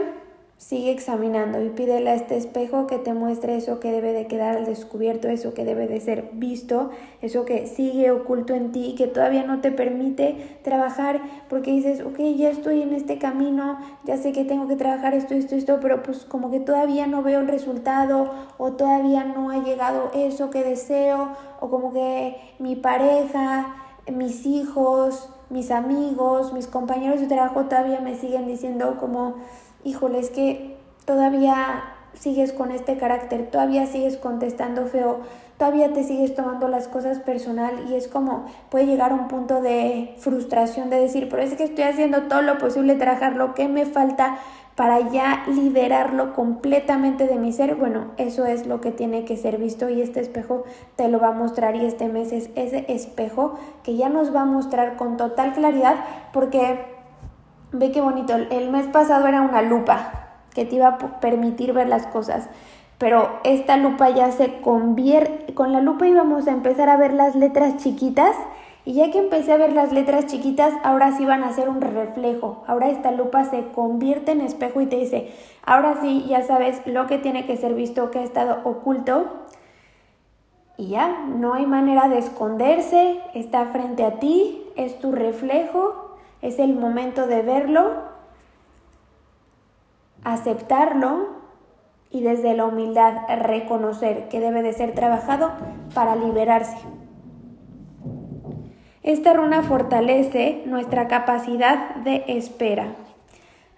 Sigue 0.58 0.90
examinando 0.90 1.62
y 1.62 1.70
pídele 1.70 2.10
a 2.10 2.14
este 2.16 2.36
espejo 2.36 2.88
que 2.88 2.98
te 2.98 3.14
muestre 3.14 3.56
eso 3.56 3.78
que 3.78 3.92
debe 3.92 4.12
de 4.12 4.26
quedar 4.26 4.56
al 4.56 4.64
descubierto, 4.64 5.28
eso 5.28 5.54
que 5.54 5.64
debe 5.64 5.86
de 5.86 6.00
ser 6.00 6.30
visto, 6.32 6.90
eso 7.22 7.44
que 7.44 7.68
sigue 7.68 8.10
oculto 8.10 8.54
en 8.54 8.72
ti 8.72 8.86
y 8.86 8.94
que 8.96 9.06
todavía 9.06 9.44
no 9.44 9.60
te 9.60 9.70
permite 9.70 10.58
trabajar 10.64 11.20
porque 11.48 11.70
dices, 11.70 12.00
ok, 12.00 12.18
ya 12.36 12.50
estoy 12.50 12.82
en 12.82 12.92
este 12.92 13.18
camino, 13.18 13.78
ya 14.04 14.16
sé 14.16 14.32
que 14.32 14.44
tengo 14.44 14.66
que 14.66 14.74
trabajar 14.74 15.14
esto, 15.14 15.34
esto, 15.34 15.54
esto, 15.54 15.78
pero 15.80 16.02
pues 16.02 16.24
como 16.24 16.50
que 16.50 16.58
todavía 16.58 17.06
no 17.06 17.22
veo 17.22 17.38
el 17.38 17.46
resultado 17.46 18.28
o 18.58 18.72
todavía 18.72 19.22
no 19.22 19.50
ha 19.50 19.62
llegado 19.62 20.10
eso 20.12 20.50
que 20.50 20.64
deseo 20.64 21.36
o 21.60 21.70
como 21.70 21.92
que 21.92 22.36
mi 22.58 22.74
pareja, 22.74 23.76
mis 24.10 24.44
hijos, 24.44 25.30
mis 25.50 25.70
amigos, 25.70 26.52
mis 26.52 26.66
compañeros 26.66 27.20
de 27.20 27.28
trabajo 27.28 27.66
todavía 27.66 28.00
me 28.00 28.16
siguen 28.16 28.48
diciendo 28.48 28.96
como 28.98 29.36
híjole, 29.88 30.18
es 30.18 30.30
que 30.30 30.76
todavía 31.04 31.94
sigues 32.14 32.52
con 32.52 32.70
este 32.70 32.96
carácter, 32.98 33.50
todavía 33.50 33.86
sigues 33.86 34.16
contestando 34.16 34.86
feo, 34.86 35.20
todavía 35.56 35.92
te 35.92 36.04
sigues 36.04 36.34
tomando 36.34 36.68
las 36.68 36.88
cosas 36.88 37.18
personal 37.18 37.86
y 37.88 37.94
es 37.94 38.08
como 38.08 38.46
puede 38.70 38.86
llegar 38.86 39.12
a 39.12 39.14
un 39.14 39.28
punto 39.28 39.60
de 39.60 40.14
frustración 40.18 40.90
de 40.90 41.00
decir, 41.00 41.28
pero 41.28 41.42
es 41.42 41.54
que 41.54 41.64
estoy 41.64 41.84
haciendo 41.84 42.22
todo 42.24 42.42
lo 42.42 42.58
posible, 42.58 42.94
trabajar 42.96 43.36
lo 43.36 43.54
que 43.54 43.68
me 43.68 43.86
falta 43.86 44.38
para 44.74 45.10
ya 45.10 45.42
liberarlo 45.48 46.34
completamente 46.34 47.26
de 47.26 47.36
mi 47.36 47.52
ser, 47.52 47.74
bueno, 47.74 48.12
eso 48.16 48.46
es 48.46 48.66
lo 48.66 48.80
que 48.80 48.92
tiene 48.92 49.24
que 49.24 49.36
ser 49.36 49.58
visto 49.58 49.88
y 49.88 50.00
este 50.00 50.20
espejo 50.20 50.64
te 50.94 51.08
lo 51.08 51.18
va 51.18 51.28
a 51.28 51.32
mostrar 51.32 51.74
y 51.74 51.84
este 51.84 52.08
mes 52.08 52.30
es 52.30 52.50
ese 52.54 52.84
espejo 52.88 53.58
que 53.82 53.96
ya 53.96 54.08
nos 54.08 54.32
va 54.32 54.42
a 54.42 54.44
mostrar 54.44 54.96
con 54.96 55.16
total 55.16 55.52
claridad 55.52 55.96
porque 56.32 56.97
Ve 57.72 57.92
qué 57.92 58.00
bonito. 58.00 58.34
El 58.34 58.70
mes 58.70 58.86
pasado 58.86 59.26
era 59.26 59.42
una 59.42 59.60
lupa 59.60 60.12
que 60.54 60.64
te 60.64 60.76
iba 60.76 60.88
a 60.88 60.98
permitir 61.20 61.74
ver 61.74 61.88
las 61.88 62.06
cosas. 62.06 62.48
Pero 62.96 63.40
esta 63.44 63.76
lupa 63.76 64.08
ya 64.10 64.32
se 64.32 64.60
convierte, 64.60 65.54
con 65.54 65.72
la 65.72 65.80
lupa 65.80 66.08
íbamos 66.08 66.48
a 66.48 66.52
empezar 66.52 66.88
a 66.88 66.96
ver 66.96 67.12
las 67.12 67.36
letras 67.36 67.76
chiquitas 67.76 68.34
y 68.84 68.94
ya 68.94 69.10
que 69.10 69.18
empecé 69.18 69.52
a 69.52 69.58
ver 69.58 69.72
las 69.72 69.92
letras 69.92 70.26
chiquitas, 70.26 70.72
ahora 70.82 71.12
sí 71.12 71.26
van 71.26 71.44
a 71.44 71.52
ser 71.52 71.68
un 71.68 71.80
reflejo. 71.80 72.64
Ahora 72.66 72.88
esta 72.88 73.12
lupa 73.12 73.44
se 73.44 73.68
convierte 73.68 74.32
en 74.32 74.40
espejo 74.40 74.80
y 74.80 74.86
te 74.86 74.96
dice, 74.96 75.30
ahora 75.64 75.98
sí, 76.00 76.24
ya 76.26 76.42
sabes 76.42 76.80
lo 76.86 77.06
que 77.06 77.18
tiene 77.18 77.46
que 77.46 77.58
ser 77.58 77.74
visto, 77.74 78.10
que 78.10 78.20
ha 78.20 78.24
estado 78.24 78.60
oculto. 78.64 79.26
Y 80.78 80.88
ya, 80.88 81.24
no 81.26 81.54
hay 81.54 81.66
manera 81.66 82.08
de 82.08 82.18
esconderse, 82.18 83.20
está 83.34 83.66
frente 83.66 84.04
a 84.04 84.18
ti, 84.18 84.64
es 84.74 84.98
tu 84.98 85.12
reflejo 85.12 86.07
es 86.42 86.58
el 86.58 86.74
momento 86.74 87.26
de 87.26 87.42
verlo, 87.42 88.02
aceptarlo 90.24 91.38
y 92.10 92.22
desde 92.22 92.54
la 92.54 92.64
humildad 92.64 93.22
reconocer 93.42 94.28
que 94.28 94.40
debe 94.40 94.62
de 94.62 94.72
ser 94.72 94.94
trabajado 94.94 95.50
para 95.94 96.16
liberarse. 96.16 96.76
Esta 99.02 99.32
runa 99.32 99.62
fortalece 99.62 100.62
nuestra 100.66 101.08
capacidad 101.08 101.96
de 101.96 102.24
espera. 102.28 102.94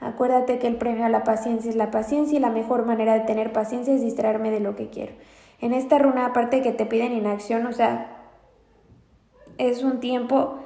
Acuérdate 0.00 0.58
que 0.58 0.66
el 0.66 0.76
premio 0.76 1.04
a 1.04 1.10
la 1.10 1.24
paciencia 1.24 1.70
es 1.70 1.76
la 1.76 1.90
paciencia 1.90 2.38
y 2.38 2.40
la 2.40 2.50
mejor 2.50 2.86
manera 2.86 3.14
de 3.14 3.20
tener 3.20 3.52
paciencia 3.52 3.94
es 3.94 4.00
distraerme 4.00 4.50
de 4.50 4.60
lo 4.60 4.74
que 4.74 4.88
quiero. 4.88 5.12
En 5.60 5.74
esta 5.74 5.98
runa, 5.98 6.26
aparte 6.26 6.62
que 6.62 6.72
te 6.72 6.86
piden 6.86 7.12
inacción, 7.12 7.66
o 7.66 7.72
sea, 7.72 8.16
es 9.58 9.84
un 9.84 10.00
tiempo 10.00 10.58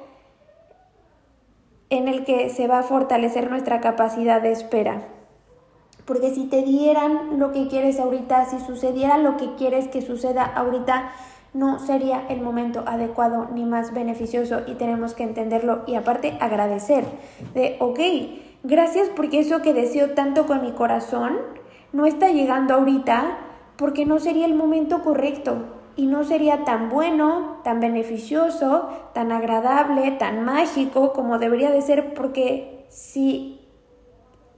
en 1.97 2.07
el 2.07 2.25
que 2.25 2.49
se 2.49 2.67
va 2.67 2.79
a 2.79 2.83
fortalecer 2.83 3.49
nuestra 3.49 3.81
capacidad 3.81 4.41
de 4.41 4.51
espera. 4.51 5.01
Porque 6.05 6.33
si 6.33 6.45
te 6.45 6.61
dieran 6.61 7.39
lo 7.39 7.51
que 7.51 7.67
quieres 7.67 7.99
ahorita, 7.99 8.45
si 8.45 8.59
sucediera 8.59 9.17
lo 9.17 9.37
que 9.37 9.55
quieres 9.55 9.87
que 9.87 10.01
suceda 10.01 10.43
ahorita, 10.43 11.11
no 11.53 11.79
sería 11.79 12.25
el 12.29 12.41
momento 12.41 12.83
adecuado 12.85 13.47
ni 13.53 13.65
más 13.65 13.93
beneficioso 13.93 14.61
y 14.67 14.73
tenemos 14.73 15.13
que 15.13 15.23
entenderlo 15.23 15.83
y 15.87 15.95
aparte 15.95 16.37
agradecer 16.41 17.05
de, 17.53 17.77
ok, 17.79 17.99
gracias 18.63 19.09
porque 19.15 19.39
eso 19.39 19.61
que 19.61 19.73
deseo 19.73 20.11
tanto 20.11 20.47
con 20.47 20.61
mi 20.61 20.73
corazón 20.73 21.37
no 21.93 22.05
está 22.05 22.29
llegando 22.29 22.73
ahorita 22.73 23.37
porque 23.77 24.05
no 24.05 24.19
sería 24.19 24.45
el 24.45 24.53
momento 24.53 25.01
correcto 25.01 25.55
y 25.95 26.07
no 26.07 26.23
sería 26.23 26.65
tan 26.65 26.89
bueno, 26.89 27.59
tan 27.63 27.79
beneficioso, 27.79 28.89
tan 29.13 29.31
agradable, 29.31 30.11
tan 30.11 30.43
mágico 30.43 31.13
como 31.13 31.39
debería 31.39 31.71
de 31.71 31.81
ser 31.81 32.13
porque 32.13 32.85
si 32.89 33.61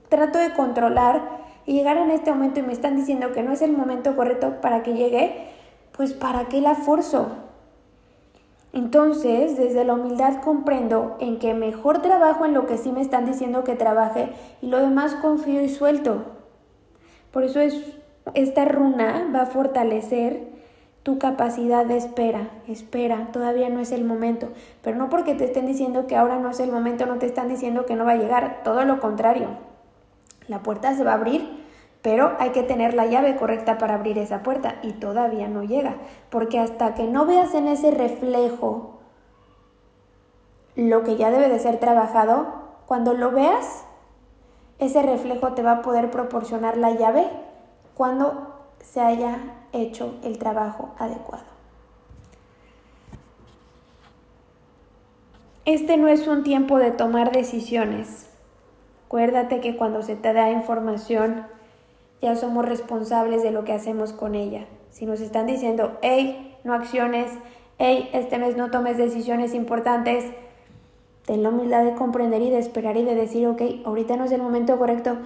trato 0.09 0.39
de 0.39 0.53
controlar 0.53 1.45
y 1.65 1.73
llegar 1.73 1.97
en 1.97 2.11
este 2.11 2.31
momento 2.31 2.59
y 2.59 2.63
me 2.63 2.73
están 2.73 2.95
diciendo 2.95 3.33
que 3.33 3.43
no 3.43 3.51
es 3.51 3.61
el 3.61 3.71
momento 3.71 4.15
correcto 4.15 4.61
para 4.61 4.83
que 4.83 4.93
llegue, 4.93 5.49
pues 5.91 6.13
¿para 6.13 6.45
qué 6.45 6.61
la 6.61 6.75
forzo? 6.75 7.27
Entonces, 8.73 9.57
desde 9.57 9.85
la 9.85 9.93
humildad 9.93 10.41
comprendo 10.41 11.17
en 11.19 11.39
que 11.39 11.53
mejor 11.53 12.01
trabajo 12.01 12.45
en 12.45 12.53
lo 12.53 12.67
que 12.67 12.77
sí 12.77 12.91
me 12.91 13.01
están 13.01 13.25
diciendo 13.25 13.63
que 13.63 13.75
trabaje 13.75 14.29
y 14.61 14.67
lo 14.67 14.79
demás 14.79 15.15
confío 15.15 15.61
y 15.61 15.69
suelto. 15.69 16.25
Por 17.31 17.43
eso 17.43 17.59
es 17.59 17.97
esta 18.33 18.65
runa 18.65 19.31
va 19.33 19.43
a 19.43 19.45
fortalecer 19.45 20.56
tu 21.07 21.19
capacidad 21.19 21.85
de 21.85 21.95
espera, 21.95 22.49
espera, 22.67 23.29
todavía 23.31 23.69
no 23.69 23.79
es 23.79 23.93
el 23.93 24.03
momento, 24.03 24.49
pero 24.81 24.97
no 24.97 25.07
porque 25.09 25.35
te 25.35 25.45
estén 25.45 25.65
diciendo 25.65 26.05
que 26.05 26.17
ahora 26.17 26.37
no 26.37 26.49
es 26.49 26.59
el 26.59 26.69
momento, 26.69 27.05
no 27.05 27.17
te 27.17 27.25
están 27.25 27.47
diciendo 27.47 27.85
que 27.85 27.95
no 27.95 28.03
va 28.03 28.11
a 28.11 28.17
llegar, 28.17 28.59
todo 28.65 28.83
lo 28.83 28.99
contrario. 28.99 29.47
La 30.49 30.63
puerta 30.63 30.93
se 30.95 31.05
va 31.05 31.11
a 31.11 31.13
abrir, 31.13 31.63
pero 32.01 32.33
hay 32.39 32.49
que 32.49 32.61
tener 32.61 32.93
la 32.93 33.05
llave 33.05 33.37
correcta 33.37 33.77
para 33.77 33.93
abrir 33.93 34.17
esa 34.17 34.43
puerta 34.43 34.79
y 34.83 34.91
todavía 34.91 35.47
no 35.47 35.63
llega, 35.63 35.95
porque 36.29 36.59
hasta 36.59 36.93
que 36.93 37.07
no 37.07 37.25
veas 37.25 37.53
en 37.53 37.69
ese 37.69 37.91
reflejo 37.91 38.99
lo 40.75 41.03
que 41.03 41.15
ya 41.15 41.31
debe 41.31 41.47
de 41.47 41.59
ser 41.59 41.79
trabajado, 41.79 42.67
Cuando 42.85 43.13
lo 43.13 43.31
veas, 43.31 43.85
ese 44.77 45.01
reflejo 45.03 45.53
te 45.53 45.63
va 45.63 45.71
a 45.71 45.81
poder 45.81 46.11
proporcionar 46.11 46.75
la 46.75 46.91
llave 46.91 47.29
cuando 47.95 48.55
se 48.81 48.99
haya 48.99 49.39
hecho 49.81 50.15
el 50.23 50.37
trabajo 50.37 50.93
adecuado. 50.97 51.45
Este 55.65 55.97
no 55.97 56.07
es 56.07 56.27
un 56.27 56.43
tiempo 56.43 56.79
de 56.79 56.91
tomar 56.91 57.31
decisiones. 57.31 58.29
Acuérdate 59.07 59.59
que 59.59 59.75
cuando 59.75 60.01
se 60.01 60.15
te 60.15 60.31
da 60.31 60.49
información, 60.49 61.45
ya 62.21 62.35
somos 62.35 62.65
responsables 62.65 63.43
de 63.43 63.51
lo 63.51 63.65
que 63.65 63.73
hacemos 63.73 64.13
con 64.13 64.35
ella. 64.35 64.65
Si 64.91 65.05
nos 65.05 65.19
están 65.21 65.45
diciendo, 65.45 65.97
hey, 66.01 66.55
no 66.63 66.73
acciones, 66.73 67.31
hey, 67.77 68.09
este 68.13 68.37
mes 68.37 68.55
no 68.57 68.71
tomes 68.71 68.97
decisiones 68.97 69.53
importantes, 69.53 70.25
ten 71.25 71.43
la 71.43 71.49
humildad 71.49 71.83
de 71.83 71.95
comprender 71.95 72.41
y 72.41 72.49
de 72.49 72.59
esperar 72.59 72.95
y 72.97 73.03
de 73.03 73.15
decir, 73.15 73.45
ok, 73.47 73.61
ahorita 73.85 74.15
no 74.15 74.23
es 74.23 74.31
el 74.31 74.41
momento 74.41 74.77
correcto. 74.77 75.17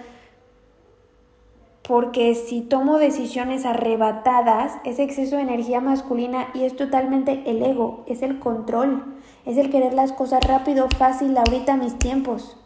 Porque 1.88 2.36
si 2.36 2.62
tomo 2.62 3.00
decisiones 3.00 3.66
arrebatadas, 3.66 4.74
es 4.86 5.00
exceso 5.00 5.38
de 5.38 5.42
energía 5.42 5.82
masculina 5.82 6.48
y 6.54 6.64
es 6.64 6.76
totalmente 6.76 7.42
el 7.46 7.64
ego, 7.64 8.04
es 8.06 8.22
el 8.22 8.40
control, 8.40 9.04
es 9.46 9.58
el 9.58 9.72
querer 9.72 9.94
las 9.94 10.12
cosas 10.14 10.46
rápido, 10.48 10.88
fácil, 10.98 11.36
ahorita 11.36 11.78
mis 11.78 11.98
tiempos. 11.98 12.58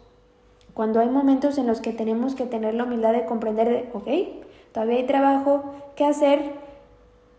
Cuando 0.73 0.99
hay 0.99 1.09
momentos 1.09 1.57
en 1.57 1.67
los 1.67 1.79
que 1.79 1.93
tenemos 1.93 2.35
que 2.35 2.45
tener 2.45 2.73
la 2.73 2.83
humildad 2.83 3.13
de 3.13 3.25
comprender, 3.25 3.69
de, 3.69 3.89
ok, 3.93 4.73
todavía 4.73 4.97
hay 4.97 5.05
trabajo 5.05 5.63
que 5.95 6.03
hacer, 6.03 6.51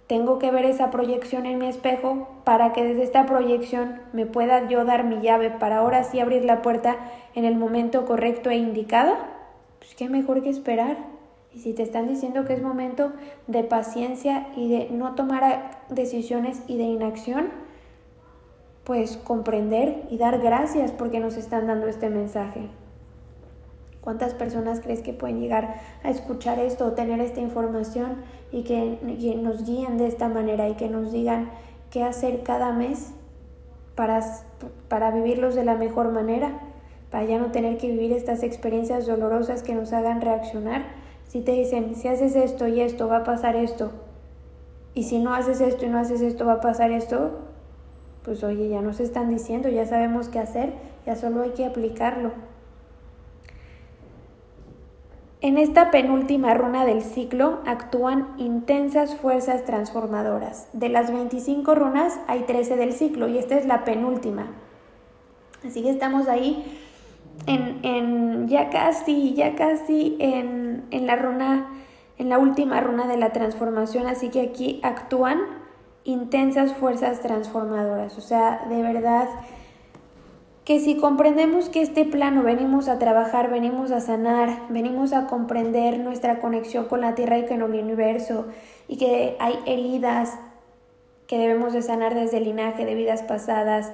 tengo 0.06 0.38
que 0.38 0.50
ver 0.50 0.64
esa 0.64 0.90
proyección 0.90 1.44
en 1.44 1.58
mi 1.58 1.66
espejo 1.66 2.28
para 2.44 2.72
que 2.72 2.84
desde 2.84 3.02
esta 3.02 3.26
proyección 3.26 4.00
me 4.14 4.24
pueda 4.24 4.68
yo 4.68 4.86
dar 4.86 5.04
mi 5.04 5.20
llave 5.20 5.50
para 5.50 5.78
ahora 5.78 6.04
sí 6.04 6.20
abrir 6.20 6.44
la 6.44 6.62
puerta 6.62 6.96
en 7.34 7.44
el 7.44 7.56
momento 7.56 8.06
correcto 8.06 8.48
e 8.48 8.56
indicado. 8.56 9.14
Pues 9.80 9.94
qué 9.94 10.08
mejor 10.08 10.42
que 10.42 10.48
esperar. 10.48 11.15
Y 11.56 11.60
si 11.60 11.72
te 11.72 11.82
están 11.82 12.06
diciendo 12.06 12.44
que 12.44 12.52
es 12.52 12.62
momento 12.62 13.12
de 13.46 13.64
paciencia 13.64 14.48
y 14.56 14.68
de 14.68 14.90
no 14.90 15.14
tomar 15.14 15.80
decisiones 15.88 16.60
y 16.66 16.76
de 16.76 16.84
inacción, 16.84 17.46
pues 18.84 19.16
comprender 19.16 20.02
y 20.10 20.18
dar 20.18 20.38
gracias 20.38 20.92
porque 20.92 21.18
nos 21.18 21.38
están 21.38 21.66
dando 21.66 21.86
este 21.86 22.10
mensaje. 22.10 22.68
¿Cuántas 24.02 24.34
personas 24.34 24.80
crees 24.80 25.00
que 25.00 25.14
pueden 25.14 25.40
llegar 25.40 25.80
a 26.04 26.10
escuchar 26.10 26.58
esto 26.58 26.88
o 26.88 26.92
tener 26.92 27.20
esta 27.20 27.40
información 27.40 28.16
y 28.52 28.64
que, 28.64 28.98
nos 29.40 29.64
guíen 29.64 29.96
de 29.96 30.08
esta 30.08 30.28
manera 30.28 30.68
y 30.68 30.74
que 30.74 30.90
nos 30.90 31.10
digan 31.10 31.48
qué 31.90 32.04
hacer 32.04 32.42
cada 32.42 32.72
mes 32.72 33.14
para, 33.94 34.20
para 34.88 35.10
vivirlos 35.10 35.54
de 35.54 35.64
la 35.64 35.76
mejor 35.76 36.12
manera? 36.12 36.60
Para 37.10 37.24
ya 37.24 37.38
no 37.38 37.50
tener 37.50 37.78
que 37.78 37.90
vivir 37.90 38.12
estas 38.12 38.42
experiencias 38.42 39.06
dolorosas 39.06 39.62
que 39.62 39.74
nos 39.74 39.94
hagan 39.94 40.20
reaccionar. 40.20 41.05
Si 41.28 41.40
te 41.40 41.52
dicen, 41.52 41.94
si 41.94 42.08
haces 42.08 42.36
esto 42.36 42.68
y 42.68 42.80
esto, 42.80 43.08
va 43.08 43.18
a 43.18 43.24
pasar 43.24 43.56
esto. 43.56 43.90
Y 44.94 45.04
si 45.04 45.18
no 45.18 45.34
haces 45.34 45.60
esto 45.60 45.84
y 45.84 45.88
no 45.88 45.98
haces 45.98 46.22
esto, 46.22 46.46
va 46.46 46.54
a 46.54 46.60
pasar 46.60 46.90
esto. 46.90 47.40
Pues 48.24 48.42
oye, 48.42 48.68
ya 48.68 48.80
nos 48.80 49.00
están 49.00 49.28
diciendo, 49.28 49.68
ya 49.68 49.86
sabemos 49.86 50.28
qué 50.28 50.38
hacer, 50.38 50.72
ya 51.04 51.16
solo 51.16 51.42
hay 51.42 51.50
que 51.50 51.66
aplicarlo. 51.66 52.32
En 55.42 55.58
esta 55.58 55.90
penúltima 55.90 56.54
runa 56.54 56.86
del 56.86 57.02
ciclo 57.02 57.60
actúan 57.66 58.34
intensas 58.38 59.14
fuerzas 59.14 59.64
transformadoras. 59.64 60.68
De 60.72 60.88
las 60.88 61.12
25 61.12 61.74
runas 61.74 62.18
hay 62.26 62.44
13 62.44 62.76
del 62.76 62.92
ciclo 62.92 63.28
y 63.28 63.36
esta 63.38 63.56
es 63.56 63.66
la 63.66 63.84
penúltima. 63.84 64.46
Así 65.64 65.82
que 65.82 65.90
estamos 65.90 66.26
ahí 66.26 66.64
en, 67.46 68.48
ya 68.48 68.70
casi, 68.70 69.34
ya 69.34 69.54
casi 69.54 70.16
en, 70.18 70.84
en 70.90 71.06
la 71.06 71.16
runa, 71.16 71.68
en 72.18 72.28
la 72.28 72.38
última 72.38 72.80
runa 72.80 73.06
de 73.06 73.16
la 73.16 73.32
transformación. 73.32 74.06
Así 74.06 74.30
que 74.30 74.40
aquí 74.40 74.80
actúan 74.82 75.40
intensas 76.04 76.72
fuerzas 76.72 77.20
transformadoras. 77.20 78.16
O 78.16 78.20
sea, 78.20 78.64
de 78.68 78.82
verdad 78.82 79.28
que 80.66 80.80
si 80.80 80.96
comprendemos 80.96 81.68
que 81.68 81.80
este 81.80 82.04
plano 82.04 82.42
venimos 82.42 82.88
a 82.88 82.98
trabajar, 82.98 83.50
venimos 83.50 83.92
a 83.92 84.00
sanar, 84.00 84.62
venimos 84.68 85.12
a 85.12 85.28
comprender 85.28 86.00
nuestra 86.00 86.40
conexión 86.40 86.86
con 86.86 87.02
la 87.02 87.14
Tierra 87.14 87.38
y 87.38 87.46
con 87.46 87.62
el 87.62 87.62
universo, 87.62 88.46
y 88.88 88.96
que 88.96 89.36
hay 89.38 89.60
heridas 89.64 90.36
que 91.28 91.38
debemos 91.38 91.72
de 91.72 91.82
sanar 91.82 92.14
desde 92.14 92.38
el 92.38 92.44
linaje 92.44 92.84
de 92.84 92.96
vidas 92.96 93.22
pasadas, 93.22 93.92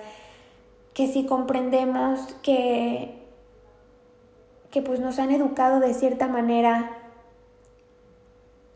que 0.95 1.07
si 1.09 1.27
comprendemos 1.27 2.21
que, 2.43 3.22
que 4.73 4.83
pues 4.83 4.99
nos 4.99 5.21
han 5.21 5.31
educado 5.31 5.79
de 5.79 5.95
cierta 5.95 6.27
manera, 6.27 6.91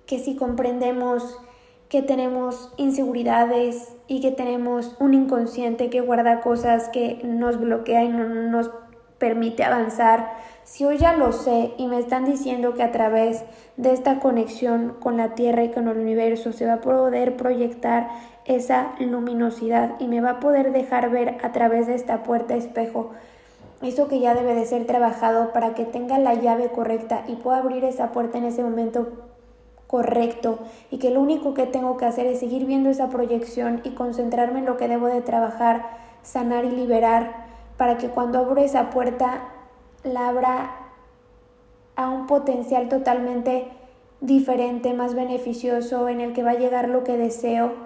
que 0.07 0.21
si 0.21 0.37
comprendemos 0.37 1.41
que 1.89 2.03
tenemos 2.03 2.73
inseguridades 2.77 3.95
y 4.07 4.21
que 4.21 4.31
tenemos 4.31 4.95
un 5.01 5.15
inconsciente 5.15 5.89
que 5.89 6.01
guarda 6.01 6.43
cosas 6.43 6.91
que 6.91 7.21
nos 7.25 7.59
bloquea 7.59 8.05
y 8.05 8.09
no 8.09 8.29
nos 8.29 8.71
permite 9.19 9.65
avanzar. 9.65 10.35
Si 10.65 10.85
hoy 10.85 10.99
ya 10.99 11.17
lo 11.17 11.33
sé 11.33 11.73
y 11.79 11.87
me 11.87 11.99
están 11.99 12.25
diciendo 12.25 12.75
que 12.75 12.83
a 12.83 12.93
través 12.93 13.45
de 13.77 13.93
esta 13.93 14.19
conexión 14.19 14.97
con 15.01 15.17
la 15.17 15.35
Tierra 15.35 15.65
y 15.65 15.71
con 15.71 15.89
el 15.89 15.97
universo 15.97 16.53
se 16.53 16.67
va 16.67 16.75
a 16.75 16.81
poder 16.81 17.37
proyectar 17.37 18.09
esa 18.45 18.95
luminosidad 18.99 19.95
y 19.99 20.09
me 20.09 20.21
va 20.21 20.31
a 20.31 20.41
poder 20.41 20.73
dejar 20.73 21.11
ver 21.11 21.39
a 21.43 21.53
través 21.53 21.87
de 21.87 21.95
esta 21.95 22.23
puerta 22.23 22.55
espejo 22.55 23.13
eso 23.83 24.09
que 24.09 24.21
ya 24.21 24.35
debe 24.35 24.55
de 24.55 24.65
ser 24.65 24.87
trabajado 24.87 25.53
para 25.53 25.75
que 25.75 25.85
tenga 25.85 26.19
la 26.19 26.35
llave 26.35 26.69
correcta 26.69 27.25
y 27.27 27.37
pueda 27.37 27.59
abrir 27.59 27.85
esa 27.85 28.13
puerta 28.13 28.39
en 28.39 28.45
ese 28.45 28.63
momento 28.63 29.09
correcto. 29.87 30.59
Y 30.91 30.99
que 30.99 31.11
lo 31.11 31.21
único 31.21 31.55
que 31.55 31.67
tengo 31.67 31.97
que 31.97 32.07
hacer 32.07 32.27
es 32.27 32.41
seguir 32.41 32.67
viendo 32.67 32.89
esa 32.89 33.09
proyección 33.09 33.81
y 33.85 33.91
concentrarme 33.91 34.61
en 34.61 34.67
lo 34.67 34.77
que 34.77 34.89
debo 34.89 35.07
de 35.07 35.21
trabajar, 35.21 35.87
sanar 36.23 36.65
y 36.65 36.71
liberar 36.71 37.47
para 37.77 37.99
que 37.99 38.09
cuando 38.09 38.39
abro 38.39 38.61
esa 38.61 38.91
puerta 38.91 39.49
la 40.03 40.29
abra 40.29 40.71
a 41.97 42.09
un 42.09 42.27
potencial 42.27 42.89
totalmente 42.89 43.69
diferente, 44.21 44.95
más 44.95 45.15
beneficioso, 45.15 46.09
en 46.09 46.21
el 46.21 46.33
que 46.33 46.43
va 46.43 46.53
a 46.53 46.59
llegar 46.59 46.89
lo 46.89 47.05
que 47.05 47.17
deseo 47.17 47.86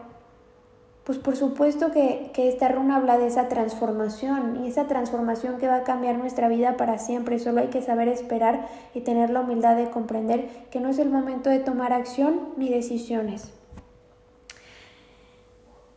pues 1.04 1.18
por 1.18 1.36
supuesto 1.36 1.90
que, 1.92 2.30
esta 2.36 2.68
runa 2.68 2.96
habla 2.96 3.18
de 3.18 3.26
esa 3.26 3.48
transformación 3.48 4.64
y 4.64 4.68
esa 4.68 4.86
transformación 4.86 5.58
que 5.58 5.66
va 5.66 5.76
a 5.76 5.84
cambiar 5.84 6.16
nuestra 6.16 6.48
vida 6.48 6.76
para 6.76 6.98
siempre. 6.98 7.38
Solo 7.38 7.60
hay 7.60 7.68
que 7.68 7.82
saber 7.82 8.08
esperar 8.08 8.66
y 8.94 9.00
tener 9.00 9.30
la 9.30 9.40
humildad 9.40 9.76
de 9.76 9.90
comprender 9.90 10.48
que 10.70 10.80
no 10.80 10.88
es 10.88 10.98
el 10.98 11.10
momento 11.10 11.50
de 11.50 11.58
tomar 11.58 11.92
acción 11.92 12.50
ni 12.56 12.68
decisiones. 12.68 13.52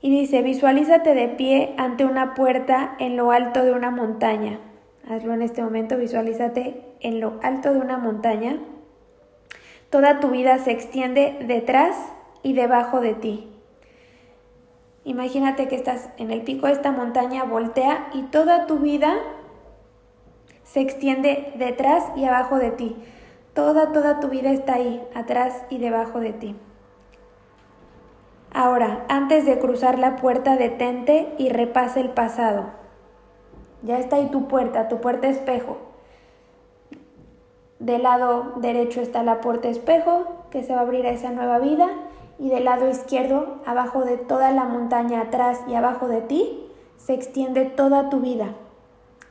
Y 0.01 0.09
dice, 0.09 0.41
visualízate 0.41 1.15
de 1.15 1.29
pie 1.29 1.73
ante 1.77 2.05
una 2.05 2.33
puerta 2.33 2.95
en 2.99 3.15
lo 3.15 3.31
alto 3.31 3.63
de 3.63 3.71
una 3.71 3.89
montaña. 3.89 4.59
Hazlo 5.07 5.33
en 5.33 5.41
este 5.41 5.61
momento, 5.63 5.97
visualízate 5.97 6.81
en 6.99 7.19
lo 7.19 7.39
alto 7.41 7.73
de 7.73 7.79
una 7.79 7.97
montaña. 7.97 8.57
Toda 9.89 10.19
tu 10.19 10.29
vida 10.29 10.57
se 10.59 10.71
extiende 10.71 11.37
detrás 11.47 11.95
y 12.41 12.53
debajo 12.53 12.99
de 12.99 13.13
ti. 13.13 13.52
Imagínate 15.05 15.67
que 15.67 15.75
estás 15.75 16.09
en 16.17 16.31
el 16.31 16.43
pico 16.43 16.67
de 16.67 16.73
esta 16.73 16.91
montaña, 16.91 17.43
voltea 17.43 18.07
y 18.13 18.23
toda 18.23 18.67
tu 18.67 18.79
vida 18.79 19.15
se 20.63 20.79
extiende 20.79 21.53
detrás 21.57 22.05
y 22.15 22.23
abajo 22.23 22.57
de 22.57 22.71
ti. 22.71 22.95
Toda, 23.53 23.91
toda 23.91 24.19
tu 24.19 24.29
vida 24.29 24.51
está 24.51 24.75
ahí, 24.75 25.03
atrás 25.13 25.65
y 25.69 25.77
debajo 25.77 26.19
de 26.19 26.31
ti. 26.31 26.55
Ahora, 28.53 29.05
antes 29.09 29.45
de 29.45 29.59
cruzar 29.59 29.99
la 29.99 30.15
puerta, 30.15 30.55
detente 30.55 31.33
y 31.37 31.49
repase 31.49 31.99
el 31.99 32.09
pasado. 32.09 32.71
Ya 33.81 33.99
está 33.99 34.15
ahí 34.15 34.27
tu 34.27 34.47
puerta, 34.47 34.87
tu 34.87 35.01
puerta 35.01 35.27
espejo. 35.27 35.77
Del 37.79 38.03
lado 38.03 38.53
derecho 38.57 39.01
está 39.01 39.23
la 39.23 39.41
puerta 39.41 39.67
espejo, 39.67 40.45
que 40.49 40.63
se 40.63 40.73
va 40.73 40.79
a 40.79 40.83
abrir 40.83 41.05
a 41.05 41.11
esa 41.11 41.31
nueva 41.31 41.59
vida 41.59 41.89
y 42.43 42.49
del 42.49 42.65
lado 42.65 42.89
izquierdo, 42.89 43.61
abajo 43.65 44.03
de 44.03 44.17
toda 44.17 44.51
la 44.51 44.65
montaña 44.65 45.21
atrás 45.21 45.61
y 45.65 45.75
abajo 45.75 46.09
de 46.09 46.19
ti, 46.19 46.69
se 46.97 47.13
extiende 47.13 47.63
toda 47.63 48.09
tu 48.09 48.19
vida. 48.19 48.49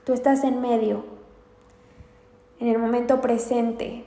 Tú 0.05 0.15
estás 0.15 0.45
en 0.45 0.63
medio, 0.63 1.05
en 2.59 2.69
el 2.69 2.79
momento 2.79 3.21
presente. 3.21 4.07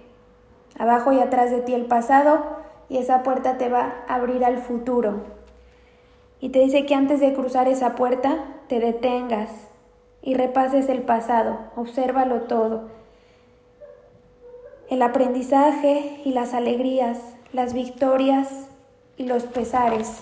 Abajo 0.79 1.11
y 1.11 1.19
atrás 1.19 1.51
de 1.51 1.61
ti 1.61 1.75
el 1.75 1.85
pasado 1.85 2.39
y 2.89 2.97
esa 2.97 3.21
puerta 3.21 3.59
te 3.59 3.69
va 3.69 3.93
a 4.07 4.15
abrir 4.15 4.43
al 4.43 4.57
futuro. 4.57 5.21
Y 6.39 6.49
te 6.49 6.57
dice 6.57 6.87
que 6.87 6.95
antes 6.95 7.19
de 7.19 7.35
cruzar 7.35 7.67
esa 7.67 7.93
puerta 7.93 8.43
te 8.67 8.79
detengas 8.79 9.51
y 10.23 10.33
repases 10.33 10.89
el 10.89 11.03
pasado, 11.03 11.59
obsérvalo 11.75 12.41
todo. 12.47 12.89
El 14.89 15.03
aprendizaje 15.03 16.21
y 16.25 16.31
las 16.31 16.55
alegrías, 16.55 17.19
las 17.53 17.75
victorias 17.75 18.64
y 19.17 19.25
los 19.25 19.43
pesares, 19.43 20.19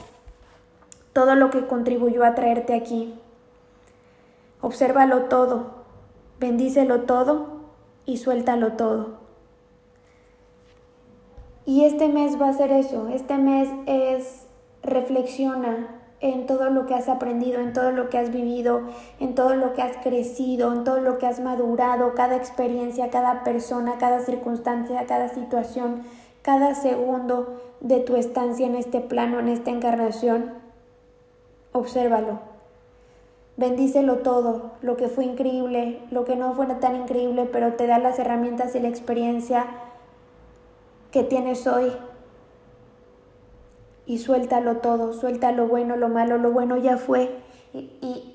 todo 1.13 1.35
lo 1.35 1.49
que 1.49 1.67
contribuyó 1.67 2.23
a 2.23 2.35
traerte 2.35 2.73
aquí. 2.75 3.13
Obsérvalo 4.61 5.23
todo 5.23 5.83
bendícelo 6.43 7.03
todo 7.03 7.61
y 8.05 8.17
suéltalo 8.17 8.73
todo. 8.73 9.21
Y 11.65 11.85
este 11.85 12.09
mes 12.09 12.39
va 12.39 12.49
a 12.49 12.53
ser 12.53 12.71
eso, 12.71 13.07
este 13.07 13.37
mes 13.37 13.69
es 13.85 14.45
reflexiona 14.81 16.01
en 16.19 16.45
todo 16.45 16.69
lo 16.69 16.85
que 16.85 16.95
has 16.95 17.07
aprendido, 17.07 17.61
en 17.61 17.71
todo 17.71 17.91
lo 17.91 18.09
que 18.09 18.17
has 18.17 18.31
vivido, 18.31 18.81
en 19.21 19.35
todo 19.35 19.55
lo 19.55 19.73
que 19.73 19.81
has 19.81 19.95
crecido, 20.03 20.73
en 20.73 20.83
todo 20.83 20.99
lo 20.99 21.17
que 21.17 21.27
has 21.27 21.39
madurado, 21.39 22.13
cada 22.13 22.35
experiencia, 22.35 23.09
cada 23.09 23.45
persona, 23.45 23.97
cada 23.97 24.19
circunstancia, 24.19 25.05
cada 25.05 25.29
situación, 25.29 26.03
cada 26.43 26.75
segundo 26.75 27.59
de 27.79 27.99
tu 28.01 28.15
estancia 28.15 28.67
en 28.67 28.75
este 28.75 28.99
plano, 28.99 29.39
en 29.39 29.47
esta 29.47 29.71
encarnación. 29.71 30.53
Obsérvalo. 31.71 32.39
Bendícelo 33.55 34.17
todo, 34.17 34.71
lo 34.81 34.97
que 34.97 35.07
fue 35.07 35.25
increíble, 35.25 36.01
lo 36.11 36.25
que 36.25 36.35
no 36.35 36.53
fue 36.53 36.65
tan 36.65 36.95
increíble, 36.95 37.47
pero 37.51 37.73
te 37.73 37.87
da 37.87 37.99
las 37.99 38.19
herramientas 38.19 38.75
y 38.75 38.79
la 38.79 38.89
experiencia 38.89 39.65
que 41.11 41.23
tienes 41.23 41.65
hoy. 41.67 41.91
Y 44.05 44.17
suéltalo 44.17 44.77
todo, 44.77 45.13
suelta 45.13 45.51
lo 45.51 45.67
bueno, 45.67 45.95
lo 45.95 46.09
malo, 46.09 46.37
lo 46.37 46.51
bueno 46.51 46.77
ya 46.77 46.97
fue. 46.97 47.29
Y, 47.73 47.91
y, 48.01 48.32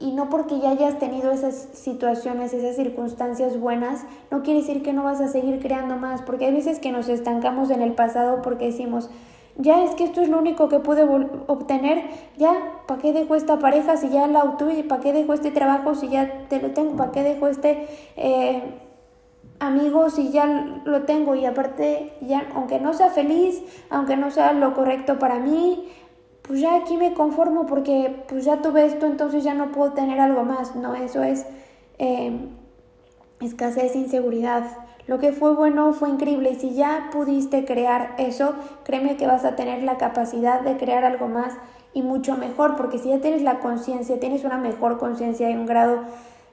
no 0.00 0.28
porque 0.28 0.60
ya 0.60 0.70
hayas 0.70 0.98
tenido 0.98 1.32
esas 1.32 1.68
situaciones, 1.72 2.52
esas 2.52 2.76
circunstancias 2.76 3.58
buenas, 3.58 4.04
no 4.30 4.42
quiere 4.42 4.60
decir 4.60 4.82
que 4.82 4.92
no 4.92 5.02
vas 5.02 5.20
a 5.20 5.28
seguir 5.28 5.60
creando 5.60 5.96
más, 5.96 6.22
porque 6.22 6.46
hay 6.46 6.52
veces 6.52 6.78
que 6.78 6.92
nos 6.92 7.08
estancamos 7.08 7.70
en 7.70 7.82
el 7.82 7.92
pasado 7.92 8.40
porque 8.42 8.66
decimos, 8.66 9.10
ya 9.56 9.82
es 9.82 9.96
que 9.96 10.04
esto 10.04 10.20
es 10.20 10.28
lo 10.28 10.38
único 10.38 10.68
que 10.68 10.78
pude 10.78 11.02
obtener, 11.48 12.04
ya, 12.36 12.54
¿para 12.86 13.00
qué 13.00 13.12
dejo 13.12 13.34
esta 13.34 13.58
pareja 13.58 13.96
si 13.96 14.08
ya 14.08 14.28
la 14.28 14.44
obtuve? 14.44 14.84
¿Para 14.84 15.02
qué 15.02 15.12
dejo 15.12 15.32
este 15.32 15.50
trabajo 15.50 15.96
si 15.96 16.08
ya 16.08 16.46
te 16.48 16.62
lo 16.62 16.70
tengo? 16.70 16.96
¿Para 16.96 17.10
qué 17.10 17.22
dejo 17.22 17.48
este... 17.48 17.88
Eh, 18.16 18.62
amigos 19.60 20.18
y 20.18 20.30
ya 20.30 20.80
lo 20.84 21.02
tengo 21.02 21.34
y 21.34 21.44
aparte 21.44 22.12
ya 22.20 22.46
aunque 22.54 22.78
no 22.78 22.94
sea 22.94 23.10
feliz, 23.10 23.62
aunque 23.90 24.16
no 24.16 24.30
sea 24.30 24.52
lo 24.52 24.74
correcto 24.74 25.18
para 25.18 25.38
mí, 25.38 25.88
pues 26.48 26.62
ya 26.62 26.76
aquí 26.76 26.96
me 26.96 27.12
conformo 27.12 27.66
porque 27.66 28.24
pues 28.26 28.46
ya 28.46 28.62
tuve 28.62 28.86
esto, 28.86 29.04
entonces 29.04 29.44
ya 29.44 29.52
no 29.52 29.70
puedo 29.70 29.92
tener 29.92 30.18
algo 30.18 30.44
más, 30.44 30.74
no, 30.74 30.94
eso 30.94 31.22
es 31.22 31.44
eh, 31.98 32.32
escasez, 33.40 33.94
inseguridad. 33.94 34.64
Lo 35.06 35.18
que 35.18 35.32
fue 35.32 35.54
bueno 35.54 35.92
fue 35.92 36.08
increíble 36.08 36.52
y 36.52 36.54
si 36.54 36.74
ya 36.74 37.10
pudiste 37.12 37.66
crear 37.66 38.14
eso, 38.16 38.54
créeme 38.82 39.18
que 39.18 39.26
vas 39.26 39.44
a 39.44 39.56
tener 39.56 39.82
la 39.82 39.98
capacidad 39.98 40.62
de 40.62 40.78
crear 40.78 41.04
algo 41.04 41.28
más 41.28 41.52
y 41.92 42.00
mucho 42.00 42.36
mejor, 42.38 42.76
porque 42.76 42.98
si 42.98 43.10
ya 43.10 43.20
tienes 43.20 43.42
la 43.42 43.60
conciencia, 43.60 44.18
tienes 44.18 44.44
una 44.44 44.56
mejor 44.56 44.98
conciencia 44.98 45.50
y 45.50 45.54
un 45.54 45.66
grado 45.66 46.00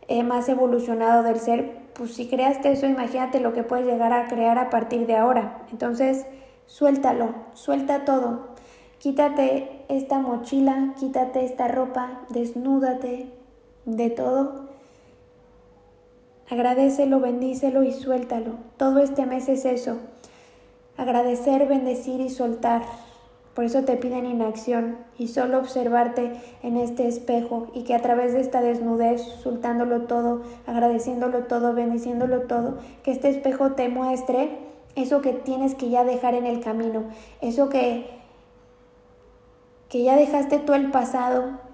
eh, 0.10 0.24
más 0.24 0.50
evolucionado 0.50 1.24
del 1.24 1.40
ser, 1.40 1.78
pues 1.94 2.14
si 2.14 2.28
creaste 2.28 2.72
eso, 2.74 2.86
imagínate 2.86 3.40
lo 3.40 3.54
que 3.54 3.64
puedes 3.64 3.86
llegar 3.86 4.12
a 4.12 4.28
crear 4.28 4.58
a 4.58 4.70
partir 4.70 5.08
de 5.08 5.16
ahora. 5.16 5.62
Entonces, 5.72 6.26
suéltalo, 6.66 7.34
suelta 7.54 8.04
todo. 8.04 8.56
Quítate 9.00 9.75
esta 9.90 10.20
mochila, 10.20 10.94
quítate 11.00 11.46
esta 11.46 11.68
ropa, 11.68 12.22
desnúdate 12.30 13.32
de 13.86 14.10
todo. 14.10 14.66
Agradecelo, 16.50 17.20
bendícelo 17.20 17.84
y 17.84 17.92
suéltalo. 17.92 18.58
Todo 18.78 19.00
este 19.00 19.26
mes 19.26 19.50
es 19.50 19.66
eso. 19.66 19.98
Agradecer, 20.98 21.68
bendecir 21.68 22.22
y 22.22 22.30
soltar. 22.30 22.84
Por 23.56 23.64
eso 23.64 23.84
te 23.84 23.96
piden 23.96 24.26
inacción 24.26 24.98
y 25.18 25.30
solo 25.30 25.58
observarte 25.60 26.34
en 26.62 26.78
este 26.78 27.08
espejo 27.08 27.68
y 27.74 27.84
que 27.84 27.96
a 27.96 28.02
través 28.02 28.34
de 28.34 28.42
esta 28.42 28.62
desnudez, 28.62 29.22
soltándolo 29.22 30.02
todo, 30.02 30.42
agradeciéndolo 30.68 31.46
todo, 31.46 31.74
bendiciéndolo 31.74 32.42
todo, 32.42 32.80
que 33.02 33.12
este 33.12 33.30
espejo 33.30 33.72
te 33.72 33.88
muestre 33.88 34.58
eso 34.96 35.22
que 35.22 35.34
tienes 35.34 35.76
que 35.76 35.90
ya 35.90 36.04
dejar 36.04 36.36
en 36.36 36.46
el 36.46 36.62
camino, 36.62 37.04
eso 37.42 37.70
que, 37.70 38.10
que 39.90 40.04
ya 40.04 40.16
dejaste 40.16 40.60
tú 40.60 40.74
el 40.74 40.92
pasado 40.92 41.66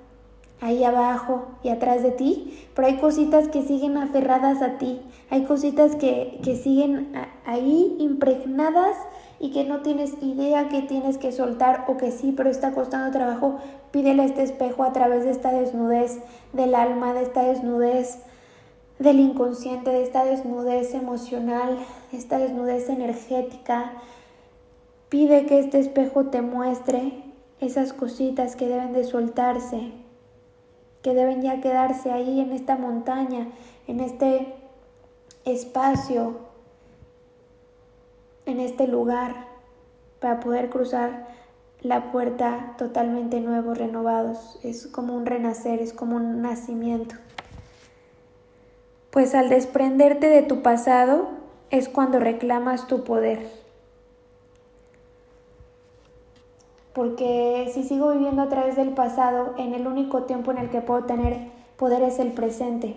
ahí 0.62 0.84
abajo 0.84 1.46
y 1.64 1.70
atrás 1.70 2.04
de 2.04 2.12
ti, 2.12 2.68
pero 2.76 2.88
hay 2.88 2.98
cositas 2.98 3.48
que 3.48 3.64
siguen 3.64 3.98
aferradas 3.98 4.62
a 4.62 4.78
ti, 4.78 5.02
hay 5.30 5.44
cositas 5.44 5.96
que, 5.96 6.40
que 6.44 6.56
siguen 6.56 7.14
ahí 7.46 7.96
impregnadas 8.00 8.96
y 9.40 9.52
que 9.52 9.64
no 9.64 9.82
tienes 9.82 10.14
idea 10.22 10.70
que 10.70 10.84
tienes 10.84 11.18
que 11.18 11.32
soltar 11.32 11.86
o 11.88 11.98
que 11.98 12.12
sí, 12.12 12.32
pero 12.38 12.52
está 12.52 12.74
costando 12.74 13.12
trabajo, 13.12 13.58
pídele 13.90 14.22
a 14.22 14.26
este 14.26 14.44
espejo 14.44 14.84
a 14.84 14.94
través 14.94 15.24
de 15.24 15.32
esta 15.32 15.52
desnudez 15.52 16.20
del 16.54 16.76
alma, 16.76 17.14
de 17.14 17.24
esta 17.24 17.42
desnudez 17.42 18.20
del 19.00 19.20
inconsciente, 19.20 19.90
de 19.90 20.04
esta 20.04 20.26
desnudez 20.26 20.94
emocional, 20.94 21.80
de 22.12 22.18
esta 22.20 22.38
desnudez 22.38 22.88
energética. 22.88 23.94
Pide 25.10 25.48
que 25.48 25.58
este 25.58 25.80
espejo 25.80 26.26
te 26.26 26.44
muestre 26.44 27.31
esas 27.62 27.94
cositas 27.94 28.56
que 28.56 28.68
deben 28.68 28.92
de 28.92 29.06
soltarse, 29.06 29.92
que 31.02 31.14
deben 31.14 31.42
ya 31.42 31.62
quedarse 31.62 32.12
ahí 32.12 32.42
en 32.42 32.52
esta 32.52 32.76
montaña, 32.76 33.48
en 33.88 34.02
este 34.02 34.54
espacio 35.46 36.52
en 38.46 38.60
este 38.60 38.88
lugar 38.88 39.48
para 40.20 40.40
poder 40.40 40.70
cruzar 40.70 41.28
la 41.82 42.12
puerta 42.12 42.76
totalmente 42.78 43.40
nuevos, 43.40 43.78
renovados. 43.78 44.60
Es 44.64 44.88
como 44.88 45.16
un 45.16 45.26
renacer, 45.26 45.82
es 45.82 45.94
como 45.94 46.18
un 46.18 46.42
nacimiento. 46.42 47.16
Pues 49.10 49.34
al 49.36 49.50
desprenderte 49.50 50.28
de 50.28 50.44
tu 50.44 50.62
pasado 50.62 51.30
es 51.70 51.90
cuando 51.90 52.20
reclamas 52.20 52.88
tu 52.88 53.04
poder. 53.04 53.61
Porque 56.94 57.70
si 57.74 57.84
sigo 57.84 58.12
viviendo 58.12 58.42
a 58.42 58.50
través 58.50 58.76
del 58.76 58.90
pasado, 58.90 59.54
en 59.58 59.74
el 59.74 59.88
único 59.88 60.24
tiempo 60.24 60.52
en 60.52 60.58
el 60.58 60.70
que 60.70 60.82
puedo 60.82 61.06
tener 61.06 61.50
poder 61.78 62.04
es 62.04 62.20
el 62.20 62.32
presente. 62.34 62.96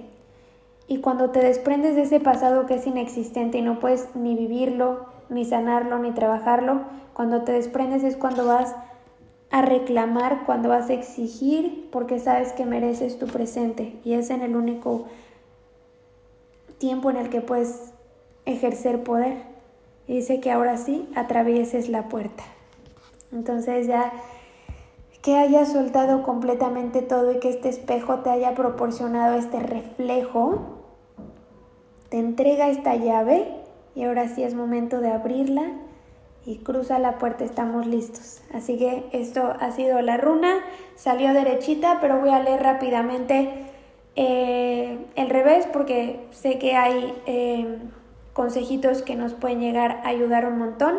Y 0.87 0.99
cuando 0.99 1.31
te 1.31 1.41
desprendes 1.41 1.95
de 1.95 2.03
ese 2.03 2.21
pasado 2.21 2.67
que 2.67 2.75
es 2.75 2.87
inexistente 2.87 3.59
y 3.59 3.63
no 3.63 3.79
puedes 3.79 4.15
ni 4.15 4.35
vivirlo, 4.35 5.07
ni 5.29 5.45
sanarlo, 5.45 5.99
ni 5.99 6.13
trabajarlo. 6.13 6.83
Cuando 7.15 7.43
te 7.43 7.53
desprendes 7.53 8.03
es 8.03 8.17
cuando 8.17 8.47
vas 8.47 8.75
a 9.51 9.63
reclamar, 9.63 10.45
cuando 10.45 10.69
vas 10.69 10.91
a 10.91 10.95
exigir, 10.95 11.89
porque 11.91 12.19
sabes 12.19 12.53
que 12.53 12.67
mereces 12.67 13.19
tu 13.19 13.27
presente 13.27 13.97
y 14.05 14.15
es 14.15 14.31
en 14.31 14.43
el 14.43 14.57
único 14.57 15.07
tiempo 16.79 17.11
en 17.11 17.17
el 17.17 17.31
que 17.31 17.41
puedes 17.41 17.93
ejercer 18.45 19.05
poder. 19.05 19.39
Y 20.07 20.17
dice 20.17 20.41
que 20.41 20.51
ahora 20.51 20.77
sí 20.77 21.09
atravieses 21.15 21.89
la 21.89 22.09
puerta. 22.09 22.45
Entonces 23.35 23.87
ya 23.87 24.13
que 25.21 25.37
hayas 25.37 25.73
soltado 25.73 26.23
completamente 26.23 27.03
todo 27.03 27.33
y 27.33 27.41
que 27.41 27.49
este 27.49 27.69
espejo 27.69 28.21
te 28.21 28.31
haya 28.31 28.55
proporcionado 28.55 29.35
este 29.37 29.61
reflejo, 29.61 30.83
te 32.11 32.19
entrega 32.19 32.69
esta 32.69 32.95
llave 32.95 33.49
y 33.95 34.05
ahora 34.05 34.29
sí 34.29 34.43
es 34.43 34.55
momento 34.55 35.01
de 35.01 35.11
abrirla 35.11 35.73
y 36.47 36.59
cruza 36.59 36.99
la 36.99 37.19
puerta, 37.19 37.45
estamos 37.45 37.87
listos. 37.87 38.43
Así 38.53 38.77
que 38.77 39.07
esto 39.13 39.55
ha 39.59 39.71
sido 39.71 40.01
la 40.03 40.19
runa, 40.19 40.59
salió 40.95 41.33
derechita, 41.33 41.99
pero 42.01 42.21
voy 42.21 42.31
a 42.31 42.41
leer 42.41 42.63
rápidamente 42.63 43.51
eh, 44.17 44.99
el 45.17 45.31
revés 45.31 45.67
porque 45.73 46.21
sé 46.33 46.59
que 46.59 46.77
hay 46.77 47.15
eh, 47.27 47.79
consejitos 48.35 49.03
que 49.03 49.17
nos 49.17 49.33
pueden 49.33 49.61
llegar 49.61 50.03
a 50.05 50.09
ayudar 50.09 50.47
un 50.47 50.59
montón. 50.59 50.99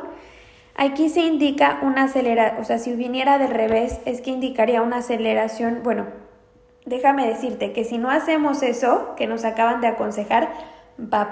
Aquí 0.77 1.07
se 1.07 1.21
indica 1.21 1.79
una 1.83 2.03
aceleración, 2.03 2.61
o 2.61 2.65
sea, 2.65 2.79
si 2.79 2.93
viniera 2.93 3.37
del 3.37 3.51
revés 3.51 4.01
es 4.05 4.19
que 4.19 4.31
indicaría 4.31 4.81
una 4.81 4.97
aceleración, 4.97 5.81
bueno, 5.83 6.07
déjame 6.85 7.27
decirte 7.27 7.71
que 7.71 7.85
si 7.85 7.97
no 7.97 8.09
hacemos 8.09 8.61
eso 8.61 9.15
que 9.15 9.25
nos 9.25 9.45
acaban 9.45 9.79
de 9.79 9.87
aconsejar, 9.87 10.49
va 10.99 11.31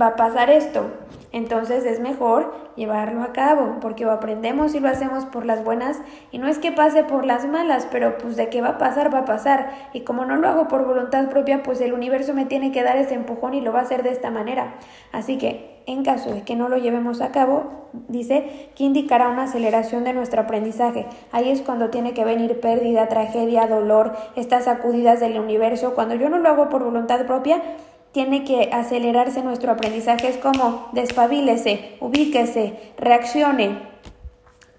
a 0.00 0.16
pasar 0.16 0.50
esto. 0.50 0.90
Entonces 1.32 1.84
es 1.84 2.00
mejor 2.00 2.54
llevarlo 2.76 3.22
a 3.22 3.32
cabo, 3.32 3.78
porque 3.80 4.04
lo 4.04 4.12
aprendemos 4.12 4.74
y 4.74 4.80
lo 4.80 4.88
hacemos 4.88 5.24
por 5.24 5.46
las 5.46 5.64
buenas, 5.64 6.00
y 6.30 6.38
no 6.38 6.46
es 6.46 6.58
que 6.58 6.72
pase 6.72 7.02
por 7.02 7.24
las 7.24 7.46
malas, 7.46 7.88
pero 7.90 8.18
pues 8.18 8.36
de 8.36 8.48
qué 8.48 8.60
va 8.60 8.70
a 8.70 8.78
pasar, 8.78 9.12
va 9.12 9.20
a 9.20 9.24
pasar. 9.24 9.70
Y 9.92 10.00
como 10.02 10.24
no 10.24 10.36
lo 10.36 10.48
hago 10.48 10.68
por 10.68 10.86
voluntad 10.86 11.28
propia, 11.28 11.62
pues 11.62 11.80
el 11.80 11.92
universo 11.94 12.34
me 12.34 12.44
tiene 12.44 12.72
que 12.72 12.82
dar 12.82 12.96
ese 12.96 13.14
empujón 13.14 13.54
y 13.54 13.60
lo 13.60 13.72
va 13.72 13.80
a 13.80 13.82
hacer 13.82 14.02
de 14.02 14.10
esta 14.10 14.30
manera. 14.30 14.74
Así 15.12 15.38
que, 15.38 15.75
en 15.86 16.02
caso 16.02 16.32
de 16.34 16.42
que 16.42 16.56
no 16.56 16.68
lo 16.68 16.76
llevemos 16.76 17.20
a 17.20 17.30
cabo, 17.30 17.64
dice 18.08 18.70
que 18.74 18.84
indicará 18.84 19.28
una 19.28 19.44
aceleración 19.44 20.04
de 20.04 20.12
nuestro 20.12 20.42
aprendizaje. 20.42 21.06
Ahí 21.30 21.48
es 21.48 21.62
cuando 21.62 21.90
tiene 21.90 22.12
que 22.12 22.24
venir 22.24 22.60
pérdida, 22.60 23.08
tragedia, 23.08 23.68
dolor, 23.68 24.16
estas 24.34 24.64
sacudidas 24.64 25.20
del 25.20 25.38
universo. 25.38 25.94
Cuando 25.94 26.16
yo 26.16 26.28
no 26.28 26.38
lo 26.38 26.48
hago 26.48 26.68
por 26.68 26.82
voluntad 26.82 27.24
propia, 27.26 27.62
tiene 28.10 28.44
que 28.44 28.70
acelerarse 28.72 29.42
nuestro 29.42 29.70
aprendizaje. 29.70 30.28
Es 30.28 30.38
como 30.38 30.88
despabilese, 30.92 31.96
ubíquese, 32.00 32.92
reaccione. 32.98 33.78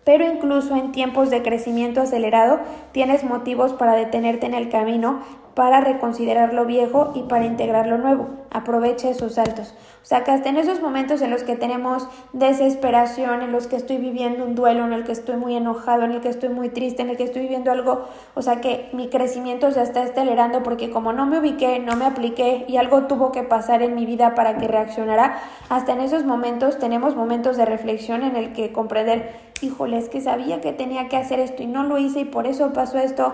Pero 0.04 0.26
incluso 0.26 0.76
en 0.76 0.92
tiempos 0.92 1.30
de 1.30 1.42
crecimiento 1.42 2.02
acelerado 2.02 2.60
tienes 2.92 3.24
motivos 3.24 3.74
para 3.74 3.94
detenerte 3.94 4.46
en 4.46 4.54
el 4.54 4.70
camino 4.70 5.20
para 5.58 5.82
reconsiderar 5.82 6.54
lo 6.54 6.66
viejo 6.66 7.14
y 7.16 7.24
para 7.24 7.46
integrar 7.46 7.88
lo 7.88 7.98
nuevo. 7.98 8.28
Aprovecha 8.52 9.10
esos 9.10 9.34
saltos. 9.34 9.74
O 10.04 10.06
sea, 10.06 10.24
que 10.24 10.30
hasta 10.30 10.50
en 10.50 10.58
esos 10.58 10.84
momentos 10.84 11.20
en 11.24 11.32
los 11.32 11.42
que 11.42 11.56
tenemos 11.56 12.08
desesperación, 12.32 13.42
en 13.42 13.52
los 13.52 13.66
que 13.66 13.76
estoy 13.76 13.98
viviendo 13.98 14.46
un 14.46 14.54
duelo, 14.54 14.86
en 14.86 14.94
el 14.94 15.04
que 15.04 15.14
estoy 15.14 15.36
muy 15.36 15.56
enojado, 15.56 16.04
en 16.04 16.12
el 16.12 16.22
que 16.22 16.30
estoy 16.30 16.50
muy 16.50 16.70
triste, 16.70 17.02
en 17.02 17.10
el 17.10 17.18
que 17.18 17.24
estoy 17.24 17.42
viviendo 17.42 17.72
algo, 17.72 18.06
o 18.36 18.44
sea, 18.44 18.62
que 18.62 18.92
mi 18.94 19.10
crecimiento 19.10 19.72
se 19.72 19.82
está 19.82 20.04
acelerando 20.04 20.62
porque 20.62 20.92
como 20.92 21.12
no 21.12 21.26
me 21.26 21.40
ubiqué, 21.40 21.80
no 21.80 21.96
me 21.96 22.06
apliqué 22.06 22.64
y 22.68 22.78
algo 22.78 23.08
tuvo 23.08 23.32
que 23.32 23.42
pasar 23.42 23.82
en 23.82 23.96
mi 23.96 24.06
vida 24.06 24.36
para 24.36 24.60
que 24.60 24.68
reaccionara, 24.68 25.40
hasta 25.70 25.94
en 25.94 26.02
esos 26.02 26.24
momentos 26.24 26.78
tenemos 26.78 27.16
momentos 27.16 27.58
de 27.58 27.66
reflexión 27.66 28.22
en 28.22 28.36
el 28.36 28.54
que 28.54 28.72
comprender, 28.72 29.34
híjole, 29.62 29.98
es 29.98 30.08
que 30.08 30.22
sabía 30.22 30.62
que 30.62 30.72
tenía 30.72 31.10
que 31.10 31.18
hacer 31.18 31.40
esto 31.40 31.64
y 31.64 31.68
no 31.68 31.82
lo 31.82 31.98
hice 31.98 32.20
y 32.20 32.26
por 32.26 32.46
eso 32.46 32.74
pasó 32.74 33.00
esto 33.00 33.34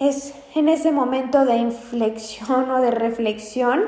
es 0.00 0.34
en 0.54 0.68
ese 0.68 0.92
momento 0.92 1.44
de 1.44 1.56
inflexión 1.56 2.70
o 2.70 2.80
de 2.80 2.90
reflexión 2.90 3.82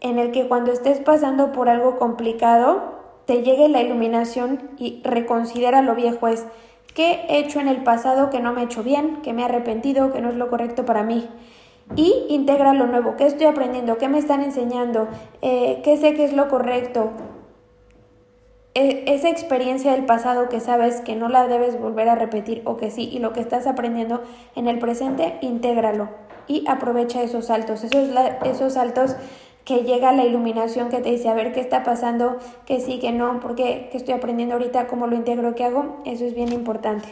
en 0.00 0.18
el 0.18 0.30
que 0.30 0.48
cuando 0.48 0.72
estés 0.72 1.00
pasando 1.00 1.52
por 1.52 1.68
algo 1.68 1.96
complicado, 1.96 2.96
te 3.26 3.42
llegue 3.42 3.68
la 3.68 3.82
iluminación 3.82 4.70
y 4.78 5.00
reconsidera 5.02 5.82
lo 5.82 5.94
viejo 5.94 6.28
es 6.28 6.46
qué 6.94 7.26
he 7.28 7.38
hecho 7.38 7.60
en 7.60 7.68
el 7.68 7.82
pasado 7.82 8.30
que 8.30 8.40
no 8.40 8.52
me 8.52 8.62
he 8.62 8.64
hecho 8.64 8.82
bien, 8.82 9.20
que 9.22 9.32
me 9.32 9.42
he 9.42 9.44
arrepentido, 9.44 10.12
que 10.12 10.20
no 10.20 10.30
es 10.30 10.36
lo 10.36 10.48
correcto 10.48 10.84
para 10.84 11.02
mí. 11.02 11.28
Y 11.94 12.26
integra 12.28 12.72
lo 12.72 12.86
nuevo, 12.86 13.16
qué 13.16 13.26
estoy 13.26 13.46
aprendiendo, 13.46 13.98
qué 13.98 14.08
me 14.08 14.18
están 14.18 14.42
enseñando, 14.42 15.08
eh, 15.42 15.80
qué 15.84 15.96
sé 15.96 16.14
que 16.14 16.24
es 16.24 16.32
lo 16.32 16.48
correcto, 16.48 17.10
esa 18.76 19.30
experiencia 19.30 19.92
del 19.92 20.04
pasado 20.04 20.50
que 20.50 20.60
sabes 20.60 21.00
que 21.00 21.16
no 21.16 21.28
la 21.28 21.48
debes 21.48 21.80
volver 21.80 22.10
a 22.10 22.14
repetir 22.14 22.60
o 22.66 22.76
que 22.76 22.90
sí, 22.90 23.08
y 23.10 23.20
lo 23.20 23.32
que 23.32 23.40
estás 23.40 23.66
aprendiendo 23.66 24.22
en 24.54 24.68
el 24.68 24.78
presente, 24.78 25.38
intégralo 25.40 26.10
y 26.46 26.64
aprovecha 26.68 27.22
esos 27.22 27.46
saltos, 27.46 27.84
esos, 27.84 28.10
esos 28.44 28.74
saltos 28.74 29.16
que 29.64 29.82
llega 29.82 30.12
la 30.12 30.24
iluminación 30.24 30.90
que 30.90 30.98
te 30.98 31.10
dice, 31.10 31.28
a 31.28 31.34
ver 31.34 31.52
qué 31.52 31.60
está 31.60 31.84
pasando, 31.84 32.36
que 32.66 32.80
sí, 32.80 32.98
que 32.98 33.12
no, 33.12 33.40
porque 33.40 33.88
qué 33.90 33.96
estoy 33.96 34.14
aprendiendo 34.14 34.54
ahorita, 34.54 34.86
cómo 34.86 35.06
lo 35.06 35.16
integro, 35.16 35.54
qué 35.54 35.64
hago, 35.64 35.96
eso 36.04 36.24
es 36.24 36.34
bien 36.34 36.52
importante. 36.52 37.08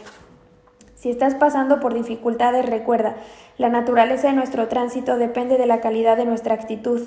Si 0.93 1.09
estás 1.09 1.35
pasando 1.35 1.79
por 1.79 1.93
dificultades, 1.93 2.65
recuerda, 2.65 3.15
la 3.57 3.69
naturaleza 3.69 4.27
de 4.27 4.35
nuestro 4.35 4.67
tránsito 4.67 5.17
depende 5.17 5.57
de 5.57 5.65
la 5.65 5.81
calidad 5.81 6.15
de 6.15 6.25
nuestra 6.25 6.53
actitud. 6.53 7.01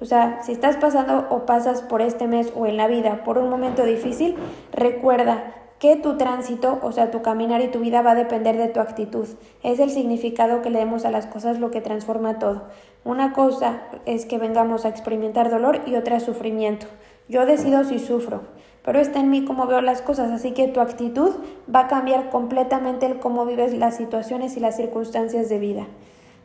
O 0.00 0.04
sea, 0.04 0.40
si 0.42 0.52
estás 0.52 0.76
pasando 0.76 1.26
o 1.28 1.44
pasas 1.44 1.82
por 1.82 2.02
este 2.02 2.28
mes 2.28 2.52
o 2.56 2.66
en 2.66 2.76
la 2.76 2.86
vida 2.86 3.24
por 3.24 3.36
un 3.36 3.50
momento 3.50 3.84
difícil, 3.84 4.36
recuerda 4.72 5.54
que 5.80 5.96
tu 5.96 6.16
tránsito, 6.16 6.78
o 6.82 6.92
sea, 6.92 7.10
tu 7.10 7.22
caminar 7.22 7.60
y 7.60 7.68
tu 7.68 7.80
vida 7.80 8.02
va 8.02 8.12
a 8.12 8.16
depender 8.16 8.56
de 8.56 8.68
tu 8.68 8.80
actitud. 8.80 9.26
Es 9.62 9.78
el 9.80 9.90
significado 9.90 10.62
que 10.62 10.70
le 10.70 10.80
demos 10.80 11.04
a 11.04 11.10
las 11.10 11.26
cosas 11.26 11.58
lo 11.58 11.70
que 11.70 11.80
transforma 11.80 12.38
todo. 12.38 12.64
Una 13.04 13.32
cosa 13.32 13.82
es 14.04 14.24
que 14.24 14.38
vengamos 14.38 14.84
a 14.84 14.88
experimentar 14.88 15.50
dolor 15.50 15.80
y 15.86 15.94
otra 15.94 16.20
sufrimiento. 16.20 16.86
Yo 17.28 17.46
decido 17.46 17.84
si 17.84 17.98
sufro, 17.98 18.42
pero 18.84 19.00
está 19.00 19.20
en 19.20 19.30
mí 19.30 19.44
cómo 19.44 19.66
veo 19.66 19.80
las 19.80 20.02
cosas, 20.02 20.30
así 20.30 20.52
que 20.52 20.68
tu 20.68 20.80
actitud 20.80 21.32
va 21.72 21.80
a 21.80 21.88
cambiar 21.88 22.30
completamente 22.30 23.06
el 23.06 23.18
cómo 23.18 23.46
vives 23.46 23.74
las 23.74 23.96
situaciones 23.96 24.56
y 24.56 24.60
las 24.60 24.76
circunstancias 24.76 25.48
de 25.48 25.58
vida 25.58 25.86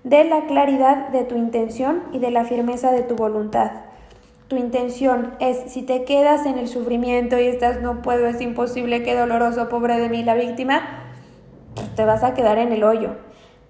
de 0.04 0.24
la 0.26 0.46
claridad 0.48 1.10
de 1.10 1.24
tu 1.24 1.36
intención 1.36 2.04
y 2.12 2.20
de 2.20 2.32
la 2.32 2.44
firmeza 2.44 2.92
de 2.92 3.04
tu 3.04 3.16
voluntad. 3.16 3.72
Tu 4.48 4.58
intención 4.58 5.36
es, 5.40 5.72
si 5.72 5.82
te 5.82 6.04
quedas 6.04 6.46
en 6.46 6.58
el 6.58 6.68
sufrimiento 6.68 7.40
y 7.40 7.48
estás, 7.48 7.82
no 7.82 8.02
puedo, 8.02 8.28
es 8.28 8.42
imposible, 8.42 9.04
qué 9.04 9.16
doloroso, 9.16 9.70
pobre 9.70 10.00
de 10.00 10.10
mí, 10.10 10.24
la 10.24 10.36
víctima, 10.36 10.82
te 11.96 12.06
vas 12.06 12.24
a 12.24 12.34
quedar 12.34 12.58
en 12.58 12.72
el 12.72 12.84
hoyo. 12.84 13.16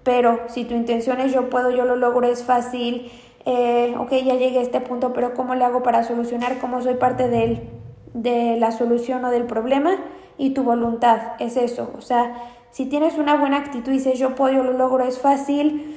Pero 0.02 0.40
si 0.48 0.64
tu 0.64 0.74
intención 0.74 1.20
es, 1.20 1.32
yo 1.32 1.48
puedo, 1.48 1.70
yo 1.70 1.84
lo 1.84 1.96
logro, 1.96 2.26
es 2.26 2.44
fácil, 2.44 3.10
eh, 3.46 3.94
ok, 3.98 4.10
ya 4.10 4.34
llegué 4.34 4.58
a 4.58 4.62
este 4.62 4.80
punto, 4.80 5.12
pero 5.12 5.34
¿cómo 5.34 5.54
le 5.54 5.64
hago 5.64 5.82
para 5.82 6.02
solucionar? 6.02 6.58
¿Cómo 6.58 6.82
soy 6.82 6.94
parte 6.94 7.28
de, 7.28 7.68
de 8.12 8.56
la 8.58 8.72
solución 8.72 9.24
o 9.24 9.30
del 9.30 9.44
problema? 9.44 9.96
Y 10.36 10.50
tu 10.50 10.64
voluntad 10.64 11.34
es 11.38 11.56
eso. 11.56 11.92
O 11.96 12.00
sea, 12.00 12.34
si 12.70 12.86
tienes 12.86 13.18
una 13.18 13.36
buena 13.36 13.58
actitud 13.58 13.92
y 13.92 13.98
dices, 13.98 14.18
yo 14.18 14.34
puedo, 14.34 14.52
yo 14.52 14.64
lo 14.64 14.72
logro, 14.72 15.04
es 15.04 15.18
fácil, 15.18 15.96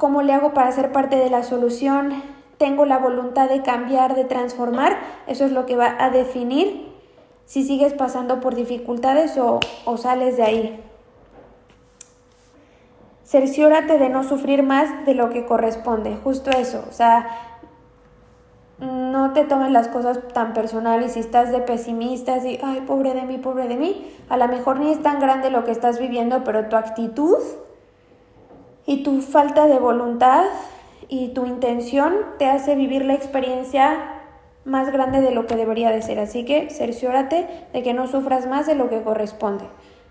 ¿Cómo 0.00 0.22
le 0.22 0.32
hago 0.32 0.54
para 0.54 0.72
ser 0.72 0.92
parte 0.92 1.16
de 1.16 1.28
la 1.28 1.42
solución? 1.42 2.22
¿Tengo 2.56 2.86
la 2.86 2.96
voluntad 2.96 3.50
de 3.50 3.60
cambiar, 3.60 4.14
de 4.14 4.24
transformar? 4.24 4.96
Eso 5.26 5.44
es 5.44 5.52
lo 5.52 5.66
que 5.66 5.76
va 5.76 5.94
a 5.98 6.08
definir 6.08 6.90
si 7.44 7.64
sigues 7.64 7.92
pasando 7.92 8.40
por 8.40 8.54
dificultades 8.54 9.36
o, 9.36 9.60
o 9.84 9.96
sales 9.98 10.38
de 10.38 10.42
ahí. 10.42 10.84
Cerciórate 13.24 13.98
de 13.98 14.08
no 14.08 14.24
sufrir 14.24 14.62
más 14.62 15.04
de 15.04 15.12
lo 15.12 15.28
que 15.28 15.44
corresponde, 15.44 16.16
justo 16.24 16.48
eso, 16.50 16.82
o 16.88 16.92
sea, 16.92 17.28
no 18.78 19.34
te 19.34 19.44
tomes 19.44 19.70
las 19.70 19.88
cosas 19.88 20.18
tan 20.32 20.54
personales 20.54 21.12
si 21.12 21.20
estás 21.20 21.52
de 21.52 21.60
pesimista, 21.60 22.38
y, 22.38 22.58
ay, 22.62 22.80
pobre 22.86 23.12
de 23.12 23.24
mí, 23.24 23.36
pobre 23.36 23.68
de 23.68 23.76
mí, 23.76 24.10
a 24.30 24.38
lo 24.38 24.48
mejor 24.48 24.80
ni 24.80 24.90
es 24.92 25.02
tan 25.02 25.20
grande 25.20 25.50
lo 25.50 25.64
que 25.64 25.72
estás 25.72 26.00
viviendo, 26.00 26.42
pero 26.42 26.70
tu 26.70 26.76
actitud 26.76 27.36
y 28.86 29.02
tu 29.02 29.20
falta 29.22 29.66
de 29.66 29.78
voluntad 29.78 30.44
y 31.08 31.28
tu 31.28 31.46
intención 31.46 32.14
te 32.38 32.46
hace 32.46 32.74
vivir 32.76 33.04
la 33.04 33.14
experiencia 33.14 34.20
más 34.64 34.92
grande 34.92 35.20
de 35.20 35.32
lo 35.32 35.46
que 35.46 35.56
debería 35.56 35.90
de 35.90 36.02
ser. 36.02 36.18
Así 36.18 36.44
que 36.44 36.70
cerciórate 36.70 37.46
de 37.72 37.82
que 37.82 37.94
no 37.94 38.06
sufras 38.06 38.46
más 38.46 38.66
de 38.66 38.74
lo 38.74 38.88
que 38.88 39.02
corresponde. 39.02 39.64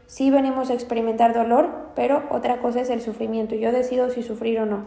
Sí 0.07 0.31
venimos 0.31 0.69
a 0.69 0.73
experimentar 0.73 1.33
dolor, 1.33 1.91
pero 1.95 2.23
otra 2.31 2.59
cosa 2.59 2.81
es 2.81 2.89
el 2.89 3.01
sufrimiento. 3.01 3.55
Yo 3.55 3.71
decido 3.71 4.09
si 4.09 4.23
sufrir 4.23 4.59
o 4.59 4.65
no. 4.65 4.85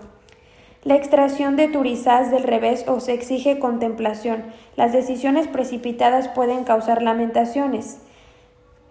La 0.84 0.96
extracción 0.96 1.54
de 1.54 1.68
turizás 1.68 2.32
del 2.32 2.42
revés 2.42 2.84
o 2.88 2.98
se 2.98 3.12
exige 3.12 3.60
contemplación. 3.60 4.42
Las 4.74 4.92
decisiones 4.92 5.46
precipitadas 5.46 6.26
pueden 6.26 6.64
causar 6.64 7.02
lamentaciones. 7.02 8.00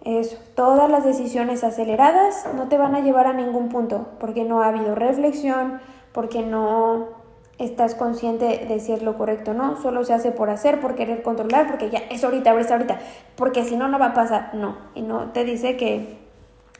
Eso, 0.04 0.36
todas 0.56 0.90
las 0.90 1.04
decisiones 1.04 1.62
aceleradas 1.62 2.46
no 2.56 2.68
te 2.68 2.76
van 2.76 2.94
a 2.94 3.00
llevar 3.00 3.28
a 3.28 3.32
ningún 3.32 3.68
punto, 3.68 4.08
porque 4.18 4.44
no 4.44 4.62
ha 4.62 4.68
habido 4.68 4.94
reflexión, 4.96 5.80
porque 6.12 6.42
no 6.42 7.22
estás 7.58 7.94
consciente 7.94 8.66
de 8.66 8.80
si 8.80 8.92
es 8.92 9.02
lo 9.02 9.16
correcto 9.16 9.52
o 9.52 9.54
no, 9.54 9.80
solo 9.80 10.04
se 10.04 10.12
hace 10.12 10.32
por 10.32 10.50
hacer, 10.50 10.80
por 10.80 10.96
querer 10.96 11.22
controlar, 11.22 11.68
porque 11.68 11.90
ya 11.90 12.00
es 12.10 12.24
ahorita, 12.24 12.58
es 12.58 12.70
ahorita, 12.70 12.98
porque 13.36 13.64
si 13.64 13.76
no, 13.76 13.86
no 13.86 13.98
va 14.00 14.06
a 14.06 14.14
pasar, 14.14 14.50
no, 14.54 14.76
y 14.94 15.02
no 15.02 15.30
te 15.30 15.44
dice 15.44 15.76
que, 15.76 16.18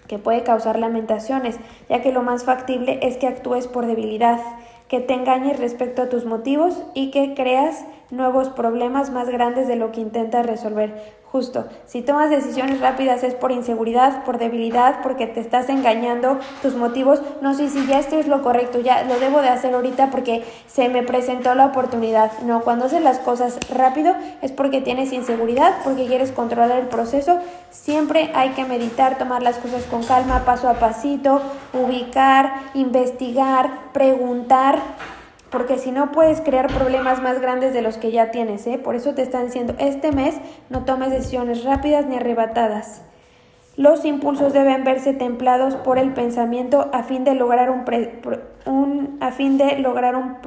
que 0.08 0.18
puede 0.18 0.42
causar 0.42 0.78
lamentaciones, 0.78 1.60
ya 1.88 2.02
que 2.02 2.10
lo 2.10 2.22
más 2.22 2.44
factible 2.44 2.98
es 3.02 3.16
que 3.18 3.28
actúes 3.28 3.68
por 3.68 3.86
debilidad, 3.86 4.40
que 4.88 5.00
te 5.00 5.14
engañes 5.14 5.60
respecto 5.60 6.02
a 6.02 6.08
tus 6.08 6.26
motivos 6.26 6.82
y 6.94 7.10
que 7.12 7.34
creas 7.34 7.84
nuevos 8.10 8.48
problemas 8.48 9.10
más 9.10 9.28
grandes 9.28 9.68
de 9.68 9.76
lo 9.76 9.92
que 9.92 10.00
intentas 10.00 10.44
resolver. 10.44 11.21
Justo, 11.32 11.64
si 11.86 12.02
tomas 12.02 12.28
decisiones 12.28 12.80
rápidas 12.80 13.24
es 13.24 13.32
por 13.32 13.52
inseguridad, 13.52 14.22
por 14.24 14.36
debilidad, 14.36 15.00
porque 15.02 15.26
te 15.26 15.40
estás 15.40 15.70
engañando 15.70 16.38
tus 16.60 16.74
motivos. 16.74 17.22
No 17.40 17.54
sé 17.54 17.70
si 17.70 17.86
ya 17.86 18.00
esto 18.00 18.18
es 18.18 18.28
lo 18.28 18.42
correcto, 18.42 18.80
ya 18.80 19.04
lo 19.04 19.18
debo 19.18 19.40
de 19.40 19.48
hacer 19.48 19.72
ahorita 19.72 20.10
porque 20.10 20.44
se 20.66 20.90
me 20.90 21.02
presentó 21.02 21.54
la 21.54 21.64
oportunidad. 21.64 22.32
No, 22.40 22.60
cuando 22.60 22.84
haces 22.84 23.00
las 23.00 23.18
cosas 23.18 23.58
rápido 23.70 24.14
es 24.42 24.52
porque 24.52 24.82
tienes 24.82 25.10
inseguridad, 25.14 25.72
porque 25.84 26.04
quieres 26.04 26.32
controlar 26.32 26.78
el 26.78 26.88
proceso. 26.88 27.38
Siempre 27.70 28.30
hay 28.34 28.50
que 28.50 28.66
meditar, 28.66 29.16
tomar 29.16 29.42
las 29.42 29.56
cosas 29.56 29.84
con 29.84 30.02
calma, 30.02 30.44
paso 30.44 30.68
a 30.68 30.74
pasito, 30.74 31.40
ubicar, 31.72 32.52
investigar, 32.74 33.70
preguntar 33.94 34.80
porque 35.52 35.78
si 35.78 35.92
no 35.92 36.10
puedes 36.12 36.40
crear 36.40 36.66
problemas 36.66 37.22
más 37.22 37.40
grandes 37.40 37.74
de 37.74 37.82
los 37.82 37.98
que 37.98 38.10
ya 38.10 38.30
tienes, 38.30 38.66
¿eh? 38.66 38.78
Por 38.78 38.96
eso 38.96 39.14
te 39.14 39.20
están 39.20 39.44
diciendo, 39.46 39.74
este 39.78 40.10
mes 40.10 40.36
no 40.70 40.86
tomes 40.86 41.10
decisiones 41.10 41.62
rápidas 41.62 42.06
ni 42.06 42.16
arrebatadas. 42.16 43.02
Los 43.76 44.06
impulsos 44.06 44.54
deben 44.54 44.82
verse 44.82 45.12
templados 45.12 45.76
por 45.76 45.98
el 45.98 46.14
pensamiento 46.14 46.88
a 46.92 47.02
fin 47.02 47.24
de 47.24 47.34
lograr 47.34 47.70
un, 47.70 47.84
un 48.66 49.18
a 49.20 49.30
fin 49.30 49.58
de 49.58 49.78
lograr 49.78 50.16
un 50.16 50.38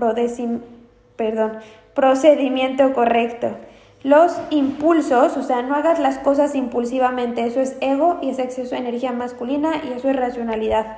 procedimiento 1.93 2.93
correcto. 2.93 3.57
Los 4.03 4.39
impulsos, 4.49 5.37
o 5.37 5.43
sea, 5.43 5.61
no 5.61 5.75
hagas 5.75 5.99
las 5.99 6.17
cosas 6.17 6.55
impulsivamente, 6.55 7.45
eso 7.45 7.61
es 7.61 7.77
ego 7.79 8.17
y 8.21 8.29
es 8.29 8.39
exceso 8.39 8.71
de 8.71 8.81
energía 8.81 9.11
masculina 9.11 9.81
y 9.87 9.93
eso 9.93 10.09
es 10.09 10.15
racionalidad. 10.15 10.97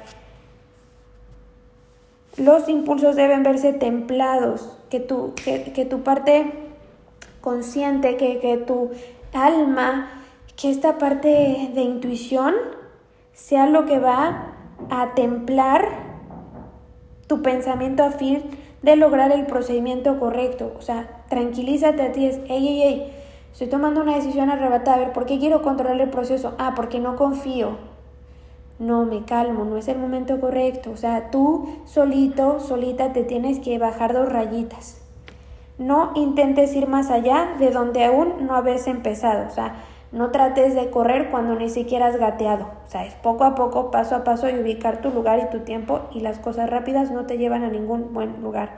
Los 2.38 2.69
impulsos 2.69 3.15
deben 3.15 3.43
verse 3.43 3.73
templados, 3.73 4.78
que 4.89 5.00
tu, 5.00 5.34
que, 5.34 5.86
tu 5.89 6.04
parte 6.04 6.54
consciente, 7.41 8.15
que, 8.15 8.39
que 8.39 8.58
tu 8.58 8.91
alma, 9.34 10.10
que 10.56 10.69
esta 10.69 10.97
parte 10.97 11.71
de 11.73 11.82
intuición 11.82 12.54
sea 13.34 13.67
lo 13.67 13.86
que 13.86 14.00
va 14.00 14.54
a 14.89 15.15
templar 15.15 16.08
tu 17.28 17.41
pensamiento 17.41 18.04
a 18.04 18.12
fin 18.12 18.43
de 18.82 18.95
lograr 18.95 19.32
el 19.32 19.45
procedimiento 19.45 20.19
correcto. 20.19 20.73
O 20.78 20.82
sea, 20.82 21.23
tranquilízate 21.30 22.02
a 22.02 22.12
ti, 22.12 22.26
es, 22.26 22.38
ey, 22.50 22.67
ey, 22.67 22.82
ey, 22.84 23.13
estoy 23.52 23.67
tomando 23.67 24.02
una 24.02 24.15
decisión 24.15 24.50
arrebatada, 24.50 24.97
a 24.97 25.00
ver, 25.00 25.13
¿por 25.13 25.26
qué 25.26 25.39
quiero 25.39 25.62
controlar 25.62 26.00
el 26.02 26.10
proceso? 26.10 26.56
Ah, 26.58 26.73
porque 26.76 27.00
no 27.00 27.15
confío. 27.15 27.78
No 28.80 29.06
me 29.06 29.26
calmo, 29.26 29.66
no 29.66 29.78
es 29.78 29.88
el 29.88 29.98
momento 29.98 30.40
correcto. 30.40 30.92
O 30.92 30.98
sea, 30.98 31.32
tú 31.32 31.68
solito, 31.86 32.60
solita 32.60 33.13
te 33.13 33.24
tienes 33.24 33.60
que 33.60 33.80
bajar 33.80 34.13
dos 34.13 34.32
rayitas. 34.32 35.02
No 35.78 36.12
intentes 36.16 36.76
ir 36.76 36.88
más 36.88 37.12
allá 37.12 37.56
de 37.60 37.70
donde 37.70 38.06
aún 38.06 38.46
no 38.46 38.56
habéis 38.56 38.88
empezado. 38.88 39.48
O 39.48 39.52
sea, 39.52 39.76
no 40.12 40.32
trates 40.32 40.74
de 40.74 40.90
correr 40.90 41.30
cuando 41.30 41.56
ni 41.56 41.70
siquiera 41.70 42.08
has 42.08 42.18
gateado. 42.18 42.66
O 42.86 42.90
sea, 42.90 43.06
es 43.06 43.16
poco 43.16 43.44
a 43.44 43.56
poco, 43.56 43.92
paso 43.92 44.16
a 44.16 44.24
paso 44.24 44.50
y 44.50 44.60
ubicar 44.60 45.02
tu 45.02 45.10
lugar 45.10 45.40
y 45.40 45.50
tu 45.50 45.63
tiempo 45.63 46.02
y 46.12 46.22
las 46.22 46.40
cosas 46.40 46.70
rápidas 46.70 47.12
no 47.12 47.26
te 47.26 47.38
llevan 47.38 47.63
a 47.63 47.70
ningún 47.70 48.13
buen 48.13 48.42
lugar. 48.42 48.78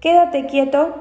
Quédate 0.00 0.46
quieto, 0.46 0.94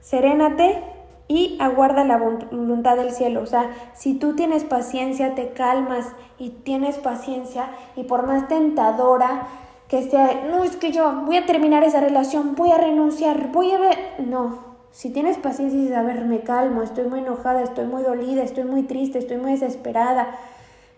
serénate 0.00 0.82
y 1.28 1.56
aguarda 1.60 2.04
la 2.04 2.16
voluntad 2.16 2.96
del 2.96 3.12
cielo. 3.12 3.42
O 3.42 3.46
sea, 3.46 3.70
si 3.94 4.14
tú 4.14 4.34
tienes 4.34 4.64
paciencia, 4.64 5.34
te 5.34 5.50
calmas 5.50 6.06
y 6.38 6.50
tienes 6.50 6.96
paciencia 6.96 7.68
y 7.94 8.04
por 8.04 8.26
más 8.26 8.48
tentadora 8.48 9.46
que 9.88 10.02
sea, 10.10 10.46
no 10.50 10.64
es 10.64 10.76
que 10.76 10.90
yo 10.90 11.22
voy 11.24 11.36
a 11.36 11.46
terminar 11.46 11.84
esa 11.84 12.00
relación, 12.00 12.54
voy 12.56 12.72
a 12.72 12.78
renunciar, 12.78 13.52
voy 13.52 13.72
a 13.72 13.78
ver, 13.78 13.98
no. 14.18 14.66
Si 14.90 15.10
tienes 15.10 15.38
paciencia 15.38 15.78
y 15.78 15.88
ver, 15.88 16.24
me 16.24 16.40
calmo, 16.40 16.82
estoy 16.82 17.04
muy 17.04 17.20
enojada, 17.20 17.62
estoy 17.62 17.86
muy 17.86 18.02
dolida, 18.02 18.42
estoy 18.42 18.64
muy 18.64 18.82
triste, 18.82 19.18
estoy 19.18 19.36
muy 19.36 19.52
desesperada, 19.52 20.34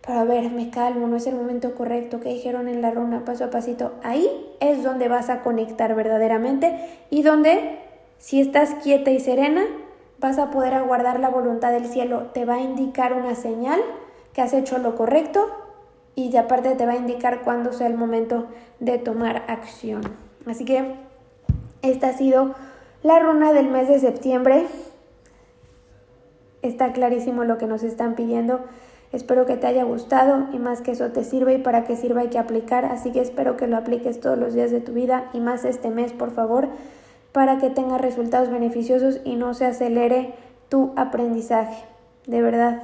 pero 0.05 0.21
a 0.21 0.25
ver, 0.25 0.51
me 0.51 0.71
calmo, 0.71 1.07
no 1.07 1.17
es 1.17 1.27
el 1.27 1.35
momento 1.35 1.75
correcto 1.75 2.21
que 2.21 2.31
dijeron 2.31 2.69
en 2.69 2.83
la 2.83 2.91
runa, 2.91 3.25
paso 3.25 3.45
a 3.45 3.51
pasito, 3.51 3.93
ahí 4.03 4.29
es 4.61 4.83
donde 4.83 5.09
vas 5.09 5.29
a 5.29 5.43
conectar 5.43 5.95
verdaderamente 5.95 6.79
y 7.11 7.23
donde, 7.23 7.79
si 8.19 8.41
estás 8.41 8.75
quieta 8.83 9.11
y 9.11 9.21
serena, 9.21 9.63
vas 10.21 10.39
a 10.39 10.51
poder 10.51 10.75
aguardar 10.75 11.19
la 11.19 11.31
voluntad 11.31 11.73
del 11.73 11.87
cielo. 11.87 12.29
Te 12.35 12.45
va 12.45 12.55
a 12.55 12.61
indicar 12.61 13.15
una 13.15 13.35
señal 13.35 13.81
que 14.33 14.43
has 14.43 14.53
hecho 14.53 14.79
lo 14.79 14.95
correcto 14.95 15.49
y 16.15 16.35
aparte 16.37 16.75
te 16.75 16.87
va 16.87 16.93
a 16.93 16.97
indicar 16.97 17.41
cuándo 17.43 17.73
sea 17.73 17.87
el 17.87 17.95
momento 17.95 18.47
de 18.79 18.99
tomar 18.99 19.45
acción. 19.49 20.03
Así 20.47 20.65
que 20.65 20.95
esta 21.83 22.09
ha 22.09 22.13
sido 22.13 22.55
la 23.03 23.19
runa 23.19 23.53
del 23.53 23.71
mes 23.71 23.89
de 23.89 23.99
septiembre. 23.99 24.67
Está 26.63 26.93
clarísimo 26.93 27.45
lo 27.45 27.57
que 27.57 27.67
nos 27.67 27.83
están 27.83 28.15
pidiendo. 28.15 28.61
Espero 29.13 29.47
que 29.47 29.57
te 29.57 29.67
haya 29.67 29.83
gustado 29.85 30.49
y 30.53 30.59
más 30.59 30.83
que 30.83 30.93
eso 30.93 31.11
te 31.11 31.25
sirva 31.25 31.53
y 31.53 31.59
para 31.59 31.85
qué 31.85 31.97
sirva 31.97 32.21
hay 32.21 32.29
que 32.29 32.39
aplicar. 32.39 32.85
Así 32.85 33.11
que 33.11 33.21
espero 33.21 33.57
que 33.57 33.67
lo 33.67 33.79
apliques 33.79 34.21
todos 34.21 34.39
los 34.39 34.53
días 34.53 34.71
de 34.71 34.81
tu 34.81 34.93
vida 34.93 35.31
y 35.33 35.41
más 35.41 35.65
este 35.65 35.91
mes, 35.91 36.13
por 36.13 36.31
favor 36.31 36.69
para 37.33 37.59
que 37.59 37.71
tenga 37.71 37.99
resultados 37.99 38.51
beneficiosos 38.51 39.21
y 39.25 39.37
no 39.37 39.55
se 39.55 39.67
acelere 39.67 40.35
tu 40.69 40.93
aprendizaje. 40.97 41.85
De 42.27 42.43
verdad, 42.43 42.83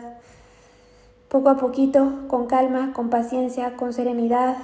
poco 1.29 1.49
a 1.49 1.57
poquito, 1.57 2.25
con 2.29 2.47
calma, 2.47 2.93
con 2.93 3.11
paciencia, 3.11 3.77
con 3.77 3.93
serenidad, 3.93 4.57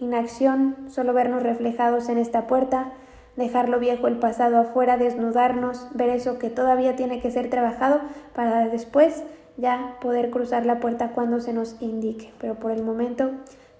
inacción, 0.00 0.76
solo 0.88 1.12
vernos 1.12 1.42
reflejados 1.42 2.08
en 2.08 2.18
esta 2.18 2.46
puerta, 2.46 2.92
dejar 3.36 3.68
lo 3.68 3.78
viejo, 3.78 4.08
el 4.08 4.18
pasado 4.18 4.58
afuera, 4.58 4.96
desnudarnos, 4.98 5.88
ver 5.94 6.10
eso 6.10 6.38
que 6.38 6.50
todavía 6.50 6.96
tiene 6.96 7.20
que 7.20 7.30
ser 7.30 7.48
trabajado 7.48 8.00
para 8.34 8.68
después 8.68 9.22
ya 9.56 9.96
poder 10.00 10.30
cruzar 10.30 10.66
la 10.66 10.80
puerta 10.80 11.12
cuando 11.12 11.40
se 11.40 11.52
nos 11.52 11.80
indique. 11.80 12.32
Pero 12.38 12.56
por 12.56 12.72
el 12.72 12.82
momento, 12.82 13.30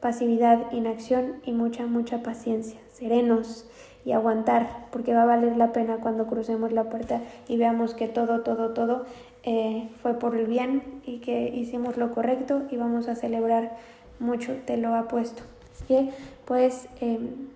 pasividad, 0.01 0.73
inacción 0.73 1.41
y 1.45 1.53
mucha, 1.53 1.87
mucha 1.87 2.23
paciencia. 2.23 2.81
Serenos 2.93 3.67
y 4.05 4.13
aguantar, 4.13 4.87
porque 4.91 5.15
va 5.15 5.23
a 5.23 5.27
valer 5.27 5.57
la 5.57 5.73
pena 5.73 5.99
cuando 5.99 6.27
crucemos 6.27 6.73
la 6.73 6.85
puerta 6.85 7.21
y 7.49 7.57
veamos 7.57 7.95
que 7.95 8.09
todo, 8.09 8.41
todo, 8.41 8.71
todo 8.71 9.05
eh, 9.45 9.89
fue 10.03 10.15
por 10.15 10.37
el 10.37 10.47
bien 10.47 10.83
y 11.07 11.19
que 11.19 11.49
hicimos 11.49 11.97
lo 11.97 12.13
correcto 12.13 12.63
y 12.71 12.77
vamos 12.77 13.09
a 13.09 13.15
celebrar 13.15 13.77
mucho, 14.19 14.55
te 14.67 14.77
lo 14.77 14.95
apuesto. 14.95 15.43
Así 15.73 15.85
que, 15.85 16.11
pues, 16.45 16.89
em, 17.01 17.49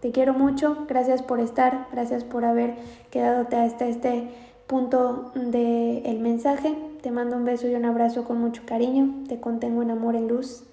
te 0.00 0.10
quiero 0.10 0.34
mucho, 0.34 0.84
gracias 0.88 1.22
por 1.22 1.40
estar, 1.40 1.86
gracias 1.92 2.24
por 2.24 2.44
haber 2.44 2.74
quedado 3.10 3.46
hasta 3.56 3.86
este 3.86 4.28
punto 4.66 5.32
del 5.34 6.02
el 6.04 6.18
mensaje. 6.18 6.74
Te 7.02 7.10
mando 7.10 7.36
un 7.36 7.44
beso 7.44 7.68
y 7.68 7.74
un 7.74 7.84
abrazo 7.84 8.24
con 8.24 8.38
mucho 8.38 8.62
cariño, 8.64 9.24
te 9.28 9.38
contengo 9.38 9.82
en 9.82 9.90
amor, 9.90 10.16
en 10.16 10.28
luz 10.28 10.64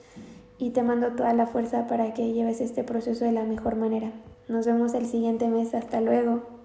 y 0.58 0.72
te 0.72 0.84
mando 0.84 1.12
toda 1.12 1.34
la 1.34 1.48
fuerza 1.48 1.88
para 1.88 2.14
que 2.14 2.34
lleves 2.34 2.62
este 2.62 2.84
proceso 2.84 3.26
de 3.26 3.32
la 3.32 3.44
mejor 3.44 3.76
manera. 3.76 4.12
Nos 4.50 4.66
vemos 4.66 4.96
el 4.96 5.06
siguiente 5.06 5.48
mes. 5.48 5.76
Hasta 5.76 6.02
luego. 6.02 6.59